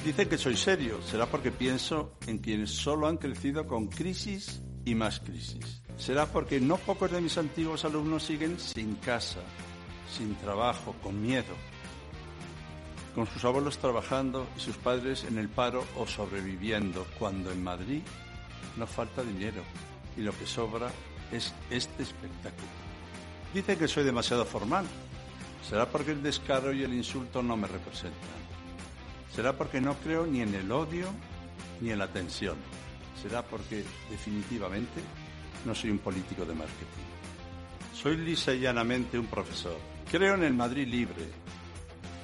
Dicen 0.04 0.30
que 0.30 0.38
soy 0.38 0.56
serio. 0.56 1.02
Será 1.02 1.26
porque 1.26 1.52
pienso 1.52 2.14
en 2.28 2.38
quienes 2.40 2.72
solo 2.72 3.08
han 3.08 3.18
crecido 3.18 3.66
con 3.66 3.88
crisis 3.88 4.62
y 4.86 4.94
más 4.94 5.20
crisis. 5.20 5.82
Será 5.98 6.26
porque 6.28 6.60
no 6.60 6.78
pocos 6.78 7.12
de 7.12 7.22
mis 7.22 7.38
antiguos 7.38 7.86
alumnos 7.86 8.24
siguen 8.24 8.60
sin 8.60 8.96
casa, 8.96 9.40
sin 10.12 10.36
trabajo, 10.36 10.94
con 11.02 11.22
miedo, 11.22 11.56
con 13.16 13.26
sus 13.26 13.44
abuelos 13.46 13.78
trabajando 13.78 14.46
y 14.58 14.60
sus 14.60 14.78
padres 14.78 15.24
en 15.24 15.38
el 15.38 15.50
paro 15.50 15.84
o 15.98 16.06
sobreviviendo, 16.06 17.08
cuando 17.18 17.52
en 17.52 17.64
Madrid 17.64 18.02
no 18.78 18.88
falta 18.88 19.24
dinero 19.24 19.64
y 20.18 20.22
lo 20.22 20.38
que 20.38 20.46
sobra 20.46 20.92
es 21.32 21.54
este 21.70 22.04
espectáculo. 22.04 22.68
Dicen 23.54 23.78
que 23.78 23.88
soy 23.88 24.04
demasiado 24.04 24.46
formal. 24.46 24.86
¿Será 25.68 25.90
porque 25.90 26.12
el 26.12 26.22
descaro 26.22 26.72
y 26.72 26.84
el 26.84 26.94
insulto 26.94 27.42
no 27.42 27.58
me 27.58 27.68
representan? 27.68 28.46
¿Será 29.34 29.54
porque 29.54 29.82
no 29.82 29.96
creo 29.96 30.26
ni 30.26 30.42
en 30.42 30.54
el 30.54 30.72
odio 30.72 31.08
ni 31.82 31.90
en 31.90 32.00
la 32.00 32.08
tensión? 32.08 32.58
¿Será 33.22 33.42
porque 33.42 33.84
definitivamente 34.10 35.02
no 35.66 35.74
soy 35.74 35.90
un 35.90 35.98
político 35.98 36.46
de 36.46 36.54
marketing? 36.54 37.06
Soy 37.94 38.18
lisa 38.18 38.54
y 38.54 38.60
llanamente 38.60 39.18
un 39.18 39.26
profesor. 39.26 39.78
Creo 40.12 40.36
en 40.36 40.44
el 40.44 40.54
Madrid 40.54 40.88
libre, 40.88 41.26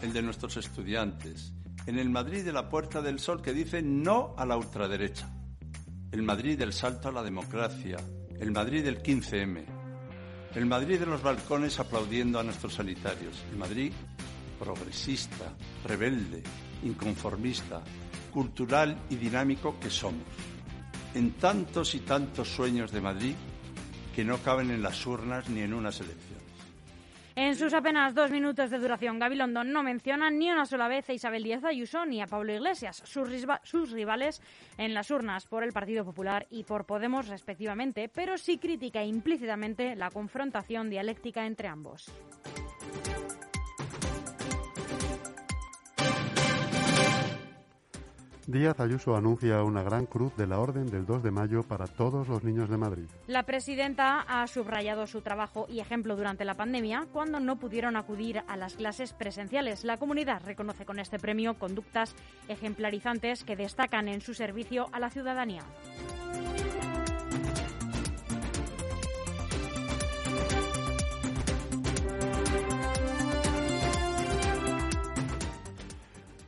el 0.01 0.13
de 0.13 0.21
nuestros 0.21 0.58
estudiantes, 0.58 1.54
en 1.88 1.97
el 1.97 2.10
Madrid 2.10 2.45
de 2.45 2.54
la 2.54 2.69
Puerta 2.69 3.01
del 3.01 3.19
Sol 3.19 3.41
que 3.41 3.54
dice 3.54 3.82
no 3.82 4.36
a 4.38 4.45
la 4.45 4.58
ultraderecha, 4.58 5.30
el 6.12 6.24
Madrid 6.24 6.58
del 6.58 6.74
salto 6.74 7.08
a 7.08 7.12
la 7.12 7.24
democracia, 7.24 7.97
el 8.39 8.52
Madrid 8.52 8.84
del 8.84 9.02
15M, 9.02 9.63
el 10.56 10.65
Madrid 10.65 11.00
de 11.00 11.06
los 11.06 11.24
balcones 11.24 11.80
aplaudiendo 11.80 12.39
a 12.39 12.43
nuestros 12.43 12.74
sanitarios, 12.74 13.43
el 13.52 13.58
Madrid 13.58 13.93
progresista, 14.60 15.54
rebelde, 15.86 16.43
inconformista, 16.84 17.82
cultural 18.32 18.97
y 19.10 19.15
dinámico 19.15 19.80
que 19.80 19.89
somos. 19.89 20.28
En 21.15 21.32
tantos 21.34 21.95
y 21.95 22.00
tantos 22.02 22.47
sueños 22.50 22.91
de 22.91 23.02
Madrid 23.02 23.36
que 24.15 24.24
no 24.24 24.38
caben 24.39 24.69
en 24.69 24.84
las 24.84 25.06
urnas 25.06 25.50
ni 25.50 25.62
en 25.62 25.74
unas 25.74 26.00
elecciones. 26.00 26.31
En 27.36 27.56
sus 27.56 27.74
apenas 27.74 28.13
dos 28.13 28.30
minutos 28.30 28.70
de 28.70 28.78
duración, 28.78 29.17
Gabilondo 29.17 29.63
no 29.63 29.84
menciona 29.84 30.30
ni 30.30 30.52
una 30.52 30.65
sola 30.65 30.89
vez 30.89 31.10
a 31.10 31.13
Isabel 31.13 31.44
Díaz 31.44 31.63
Ayuso 31.63 32.06
ni 32.06 32.22
a 32.22 32.28
Pablo 32.28 32.54
Iglesias, 32.54 33.02
sus, 33.06 33.30
sus, 33.63 33.91
rivales 33.91 34.41
en 34.78 34.94
las 34.94 35.12
urnas 35.12 35.46
por 35.46 35.63
el 35.63 35.72
Partido 35.72 36.04
Popular 36.04 36.46
y 36.50 36.65
por 36.65 36.86
Podemos 36.86 37.30
respectivamente, 37.30 38.10
pero 38.10 38.38
sí 38.38 38.58
critica 38.58 39.04
implícitamente 39.04 39.96
la 39.96 40.10
confrontación 40.10 40.89
dialéctica 40.89 41.46
entre 41.46 41.70
ambos. 41.70 42.12
Díaz 48.52 48.82
Ayuso 48.82 49.16
anuncia 49.16 49.64
una 49.64 49.82
gran 49.82 50.06
cruz 50.06 50.36
de 50.36 50.46
la 50.46 50.60
Orden 50.60 50.92
del 50.92 51.06
2 51.06 51.24
de 51.24 51.32
mayo 51.32 51.64
para 51.64 51.88
todos 51.88 52.28
los 52.28 52.44
niños 52.44 52.70
de 52.70 52.76
Madrid. 52.76 53.06
La 53.28 53.44
presidenta 53.44 54.20
ha 54.28 54.46
subrayado 54.48 55.08
su 55.08 55.22
trabajo 55.22 55.68
y 55.70 55.80
ejemplo 55.80 56.18
durante 56.18 56.44
la 56.44 56.56
pandemia 56.56 57.08
cuando 57.14 57.40
no 57.40 57.58
pudieron 57.58 57.96
acudir 57.96 58.44
a 58.48 58.58
las 58.58 58.76
clases 58.76 59.14
presenciales. 59.14 59.86
La 59.86 59.98
comunidad 59.98 60.42
reconoce 60.46 60.86
con 60.86 61.00
este 61.00 61.18
premio 61.18 61.54
conductas 61.54 62.14
ejemplarizantes 62.50 63.46
que 63.46 63.56
destacan 63.56 64.10
en 64.10 64.20
su 64.20 64.34
servicio 64.34 64.88
a 64.92 65.00
la 65.00 65.10
ciudadanía. 65.10 65.64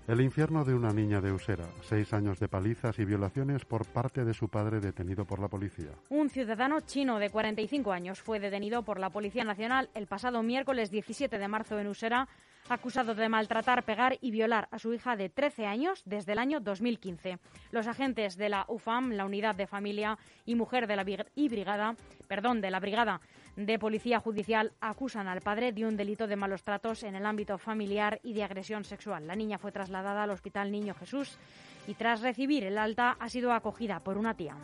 El 0.06 0.20
infierno 0.20 0.66
de 0.66 0.74
una 0.74 0.92
niña 0.92 1.22
de 1.22 1.32
Usera, 1.32 1.63
seis 1.82 2.12
años 2.12 2.38
de 2.38 2.50
palizas 2.50 3.00
y 3.00 3.06
violaciones 3.06 3.63
por 3.63 3.86
parte 3.86 4.26
de 4.26 4.34
su 4.34 4.50
padre 4.50 4.82
detenido 4.82 5.24
por 5.24 5.39
la 5.39 5.48
policía. 5.48 5.92
Un 6.10 6.30
ciudadano 6.30 6.82
chino 6.82 7.20
de 7.20 7.30
45 7.30 7.94
años 7.94 8.22
fue 8.22 8.42
detenido 8.42 8.84
por 8.84 9.00
la 9.00 9.12
Policía 9.12 9.46
Nacional 9.46 9.89
el 9.94 10.08
pasado 10.08 10.44
miércoles 10.44 10.92
17 10.92 11.38
de 11.38 11.48
marzo 11.48 11.80
en 11.80 11.88
Usera, 11.88 12.28
acusado 12.68 13.16
de 13.16 13.30
maltratar, 13.30 13.84
pegar 13.84 14.18
y 14.20 14.32
violar 14.32 14.68
a 14.72 14.80
su 14.80 14.94
hija 14.94 15.16
de 15.16 15.30
13 15.30 15.68
años 15.68 16.02
desde 16.04 16.34
el 16.34 16.39
año 16.39 16.60
2015. 16.60 17.39
Los 17.72 17.88
agentes 17.88 18.36
de 18.36 18.50
la 18.50 18.66
UFAM, 18.68 19.12
la 19.12 19.26
Unidad 19.26 19.56
de 19.56 19.68
Familia 19.68 20.18
y 20.46 20.56
Mujer 20.56 20.86
de 20.86 20.98
la 20.98 21.06
y 21.34 21.48
Brigada, 21.48 21.96
perdón, 22.28 22.60
de 22.60 22.72
la 22.72 22.82
Brigada 22.82 23.22
de 23.56 23.80
Policía 23.80 24.20
Judicial 24.20 24.74
acusan 24.82 25.28
al 25.28 25.42
padre 25.42 25.72
de 25.72 25.86
un 25.86 25.96
delito 25.96 26.28
de 26.28 26.36
malos 26.36 26.63
tratos 26.63 27.04
en 27.04 27.16
el 27.16 27.26
ámbito 27.26 27.58
familiar 27.58 28.20
y 28.24 28.34
de 28.34 28.44
agresión 28.44 28.84
sexual. 28.84 29.28
La 29.28 29.36
niña 29.36 29.58
fue 29.58 29.72
trasladada 29.72 30.24
al 30.24 30.32
Hospital 30.32 30.72
Niño 30.72 30.96
Jesús 30.96 31.38
y 31.88 31.94
tras 31.94 32.22
recibir 32.22 32.63
el 32.63 32.78
alta 32.78 33.16
ha 33.20 33.30
sido 33.30 33.52
acogida 33.52 34.00
por 34.00 34.18
una 34.18 34.36
tía. 34.36 34.56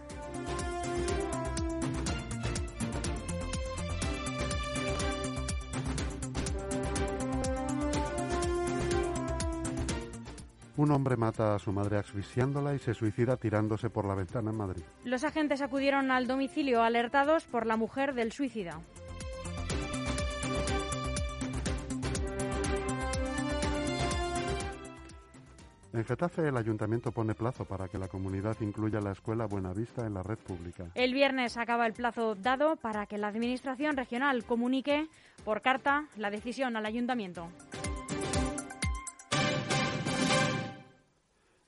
Un 10.79 10.91
hombre 10.91 11.17
mata 11.17 11.55
a 11.55 11.59
su 11.59 11.73
madre 11.73 11.97
asfixiándola 11.97 12.73
y 12.73 12.79
se 12.79 12.93
suicida 12.93 13.35
tirándose 13.35 13.89
por 13.89 14.05
la 14.05 14.15
ventana 14.15 14.51
en 14.51 14.55
Madrid. 14.55 14.81
Los 15.03 15.25
agentes 15.25 15.61
acudieron 15.61 16.09
al 16.09 16.25
domicilio 16.25 16.81
alertados 16.81 17.43
por 17.43 17.65
la 17.65 17.75
mujer 17.75 18.13
del 18.13 18.31
suicida. 18.31 18.79
En 25.91 26.05
Getafe 26.05 26.47
el 26.47 26.55
ayuntamiento 26.55 27.11
pone 27.11 27.35
plazo 27.35 27.65
para 27.65 27.89
que 27.89 27.97
la 27.97 28.07
comunidad 28.07 28.55
incluya 28.61 29.01
la 29.01 29.11
escuela 29.11 29.47
Buenavista 29.47 30.07
en 30.07 30.13
la 30.13 30.23
red 30.23 30.37
pública. 30.37 30.85
El 30.95 31.13
viernes 31.13 31.57
acaba 31.57 31.87
el 31.87 31.93
plazo 31.93 32.35
dado 32.35 32.77
para 32.77 33.05
que 33.05 33.17
la 33.17 33.27
Administración 33.27 33.97
regional 33.97 34.45
comunique 34.45 35.09
por 35.43 35.59
carta 35.61 36.05
la 36.15 36.31
decisión 36.31 36.77
al 36.77 36.85
ayuntamiento. 36.85 37.49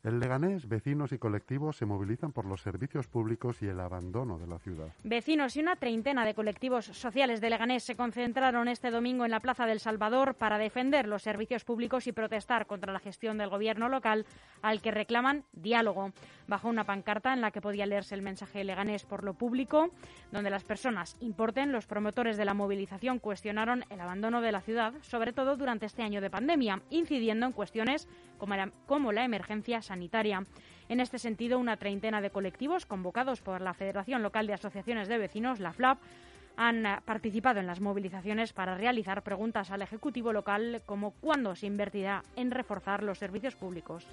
En 0.03 0.19
Leganés, 0.19 0.67
vecinos 0.67 1.11
y 1.11 1.19
colectivos 1.19 1.77
se 1.77 1.85
movilizan 1.85 2.31
por 2.31 2.45
los 2.45 2.61
servicios 2.61 3.05
públicos 3.05 3.61
y 3.61 3.67
el 3.67 3.79
abandono 3.79 4.39
de 4.39 4.47
la 4.47 4.57
ciudad. 4.57 4.87
Vecinos 5.03 5.55
y 5.55 5.59
una 5.59 5.75
treintena 5.75 6.25
de 6.25 6.33
colectivos 6.33 6.85
sociales 6.85 7.39
de 7.39 7.51
Leganés 7.51 7.83
se 7.83 7.95
concentraron 7.95 8.67
este 8.67 8.89
domingo 8.89 9.25
en 9.25 9.31
la 9.31 9.39
Plaza 9.39 9.67
del 9.67 9.79
Salvador 9.79 10.33
para 10.33 10.57
defender 10.57 11.07
los 11.07 11.21
servicios 11.21 11.65
públicos 11.65 12.07
y 12.07 12.13
protestar 12.13 12.65
contra 12.65 12.91
la 12.91 12.97
gestión 12.97 13.37
del 13.37 13.49
gobierno 13.51 13.89
local 13.89 14.25
al 14.63 14.81
que 14.81 14.89
reclaman 14.89 15.43
diálogo. 15.53 16.13
Bajo 16.47 16.67
una 16.67 16.83
pancarta 16.83 17.31
en 17.31 17.41
la 17.41 17.51
que 17.51 17.61
podía 17.61 17.85
leerse 17.85 18.15
el 18.15 18.23
mensaje 18.23 18.63
Leganés 18.63 19.05
por 19.05 19.23
lo 19.23 19.35
público, 19.35 19.91
donde 20.31 20.49
las 20.49 20.63
personas 20.63 21.15
importen, 21.19 21.71
los 21.71 21.85
promotores 21.85 22.37
de 22.37 22.45
la 22.45 22.55
movilización 22.55 23.19
cuestionaron 23.19 23.85
el 23.91 24.01
abandono 24.01 24.41
de 24.41 24.51
la 24.51 24.61
ciudad, 24.61 24.95
sobre 25.01 25.31
todo 25.31 25.57
durante 25.57 25.85
este 25.85 26.01
año 26.01 26.21
de 26.21 26.31
pandemia, 26.31 26.81
incidiendo 26.89 27.45
en 27.45 27.51
cuestiones 27.51 28.07
como 28.39 28.55
la, 28.55 28.71
como 28.87 29.11
la 29.11 29.23
emergencia 29.23 29.83
sanitaria. 29.83 29.90
En 30.89 30.99
este 30.99 31.19
sentido, 31.19 31.59
una 31.59 31.77
treintena 31.77 32.21
de 32.21 32.31
colectivos 32.31 32.85
convocados 32.85 33.41
por 33.41 33.61
la 33.61 33.73
Federación 33.73 34.23
Local 34.23 34.47
de 34.47 34.53
Asociaciones 34.53 35.07
de 35.07 35.17
Vecinos, 35.17 35.59
la 35.59 35.73
FLAP, 35.73 35.99
han 36.57 36.85
eh, 36.85 36.99
participado 37.05 37.59
en 37.59 37.67
las 37.67 37.81
movilizaciones 37.81 38.53
para 38.53 38.75
realizar 38.75 39.23
preguntas 39.23 39.71
al 39.71 39.81
Ejecutivo 39.81 40.33
local 40.33 40.81
como 40.85 41.11
cuándo 41.11 41.55
se 41.55 41.67
invertirá 41.67 42.23
en 42.35 42.51
reforzar 42.51 43.03
los 43.03 43.17
servicios 43.17 43.55
públicos. 43.55 44.05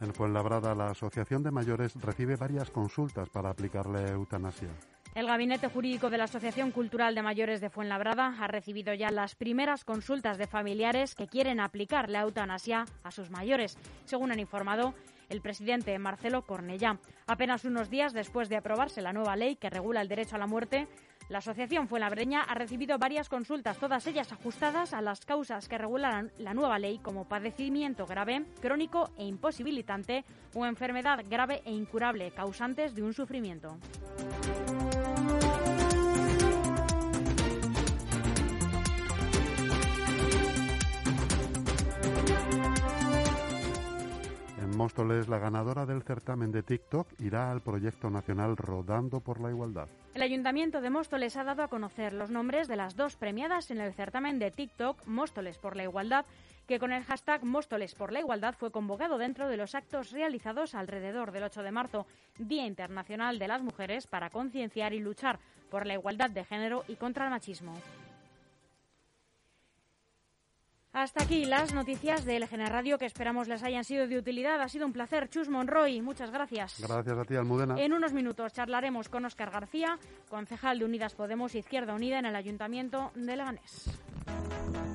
En 0.00 0.12
Fuenlabrada, 0.12 0.74
la 0.74 0.90
Asociación 0.90 1.42
de 1.42 1.50
Mayores 1.50 1.94
recibe 2.00 2.36
varias 2.36 2.70
consultas 2.70 3.30
para 3.30 3.50
aplicarle 3.50 4.10
eutanasia. 4.10 4.68
El 5.16 5.28
Gabinete 5.28 5.68
Jurídico 5.68 6.10
de 6.10 6.18
la 6.18 6.24
Asociación 6.24 6.72
Cultural 6.72 7.14
de 7.14 7.22
Mayores 7.22 7.62
de 7.62 7.70
Fuenlabrada 7.70 8.36
ha 8.38 8.48
recibido 8.48 8.92
ya 8.92 9.10
las 9.10 9.34
primeras 9.34 9.82
consultas 9.82 10.36
de 10.36 10.46
familiares 10.46 11.14
que 11.14 11.26
quieren 11.26 11.58
aplicar 11.58 12.10
la 12.10 12.20
eutanasia 12.20 12.84
a 13.02 13.10
sus 13.10 13.30
mayores, 13.30 13.78
según 14.04 14.30
han 14.30 14.40
informado 14.40 14.92
el 15.30 15.40
presidente 15.40 15.98
Marcelo 15.98 16.42
Cornellá. 16.42 16.98
Apenas 17.26 17.64
unos 17.64 17.88
días 17.88 18.12
después 18.12 18.50
de 18.50 18.58
aprobarse 18.58 19.00
la 19.00 19.14
nueva 19.14 19.36
ley 19.36 19.56
que 19.56 19.70
regula 19.70 20.02
el 20.02 20.08
derecho 20.08 20.36
a 20.36 20.38
la 20.38 20.46
muerte, 20.46 20.86
la 21.30 21.38
Asociación 21.38 21.88
Fuenlabreña 21.88 22.42
ha 22.42 22.54
recibido 22.54 22.98
varias 22.98 23.30
consultas, 23.30 23.78
todas 23.78 24.06
ellas 24.06 24.30
ajustadas 24.32 24.92
a 24.92 25.00
las 25.00 25.24
causas 25.24 25.66
que 25.66 25.78
regulan 25.78 26.30
la 26.36 26.52
nueva 26.52 26.78
ley 26.78 26.98
como 26.98 27.26
padecimiento 27.26 28.04
grave, 28.04 28.44
crónico 28.60 29.10
e 29.16 29.24
imposibilitante 29.24 30.26
o 30.54 30.66
enfermedad 30.66 31.24
grave 31.26 31.62
e 31.64 31.72
incurable 31.72 32.32
causantes 32.32 32.94
de 32.94 33.02
un 33.02 33.14
sufrimiento. 33.14 33.78
Móstoles, 44.86 45.26
la 45.26 45.40
ganadora 45.40 45.84
del 45.84 46.04
certamen 46.04 46.52
de 46.52 46.62
TikTok 46.62 47.08
irá 47.18 47.50
al 47.50 47.60
proyecto 47.60 48.08
nacional 48.08 48.56
Rodando 48.56 49.18
por 49.18 49.40
la 49.40 49.50
Igualdad. 49.50 49.88
El 50.14 50.22
Ayuntamiento 50.22 50.80
de 50.80 50.90
Móstoles 50.90 51.36
ha 51.36 51.42
dado 51.42 51.64
a 51.64 51.68
conocer 51.68 52.12
los 52.12 52.30
nombres 52.30 52.68
de 52.68 52.76
las 52.76 52.94
dos 52.94 53.16
premiadas 53.16 53.72
en 53.72 53.80
el 53.80 53.92
certamen 53.94 54.38
de 54.38 54.52
TikTok 54.52 55.04
Móstoles 55.08 55.58
por 55.58 55.74
la 55.74 55.82
Igualdad, 55.82 56.24
que 56.68 56.78
con 56.78 56.92
el 56.92 57.02
hashtag 57.02 57.42
Móstoles 57.42 57.96
por 57.96 58.12
la 58.12 58.20
Igualdad 58.20 58.54
fue 58.56 58.70
convocado 58.70 59.18
dentro 59.18 59.48
de 59.48 59.56
los 59.56 59.74
actos 59.74 60.12
realizados 60.12 60.76
alrededor 60.76 61.32
del 61.32 61.42
8 61.42 61.64
de 61.64 61.72
marzo, 61.72 62.06
Día 62.38 62.64
Internacional 62.64 63.40
de 63.40 63.48
las 63.48 63.62
Mujeres, 63.62 64.06
para 64.06 64.30
concienciar 64.30 64.92
y 64.92 65.00
luchar 65.00 65.40
por 65.68 65.84
la 65.84 65.94
igualdad 65.94 66.30
de 66.30 66.44
género 66.44 66.84
y 66.86 66.94
contra 66.94 67.24
el 67.24 67.32
machismo. 67.32 67.74
Hasta 70.96 71.24
aquí 71.24 71.44
las 71.44 71.74
noticias 71.74 72.24
de 72.24 72.40
LGN 72.40 72.68
Radio 72.68 72.96
que 72.96 73.04
esperamos 73.04 73.48
les 73.48 73.62
hayan 73.62 73.84
sido 73.84 74.06
de 74.06 74.16
utilidad. 74.16 74.62
Ha 74.62 74.68
sido 74.70 74.86
un 74.86 74.94
placer. 74.94 75.28
Chus 75.28 75.50
Monroy, 75.50 76.00
muchas 76.00 76.30
gracias. 76.30 76.80
Gracias 76.80 77.18
a 77.18 77.24
ti, 77.26 77.36
Almudena. 77.36 77.78
En 77.78 77.92
unos 77.92 78.14
minutos 78.14 78.54
charlaremos 78.54 79.10
con 79.10 79.26
Óscar 79.26 79.50
García, 79.50 79.98
concejal 80.30 80.78
de 80.78 80.86
Unidas 80.86 81.14
Podemos 81.14 81.54
Izquierda 81.54 81.92
Unida 81.92 82.18
en 82.18 82.24
el 82.24 82.34
Ayuntamiento 82.34 83.10
de 83.14 83.36
Leganés. 83.36 83.90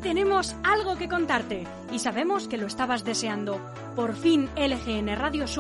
Tenemos 0.01 0.55
algo 0.63 0.97
que 0.97 1.07
contarte 1.07 1.67
y 1.91 1.99
sabemos 1.99 2.47
que 2.47 2.57
lo 2.57 2.65
estabas 2.65 3.03
deseando. 3.03 3.61
Por 3.95 4.15
fin 4.15 4.49
LGN 4.55 5.15
Radio 5.15 5.45
suena 5.45 5.59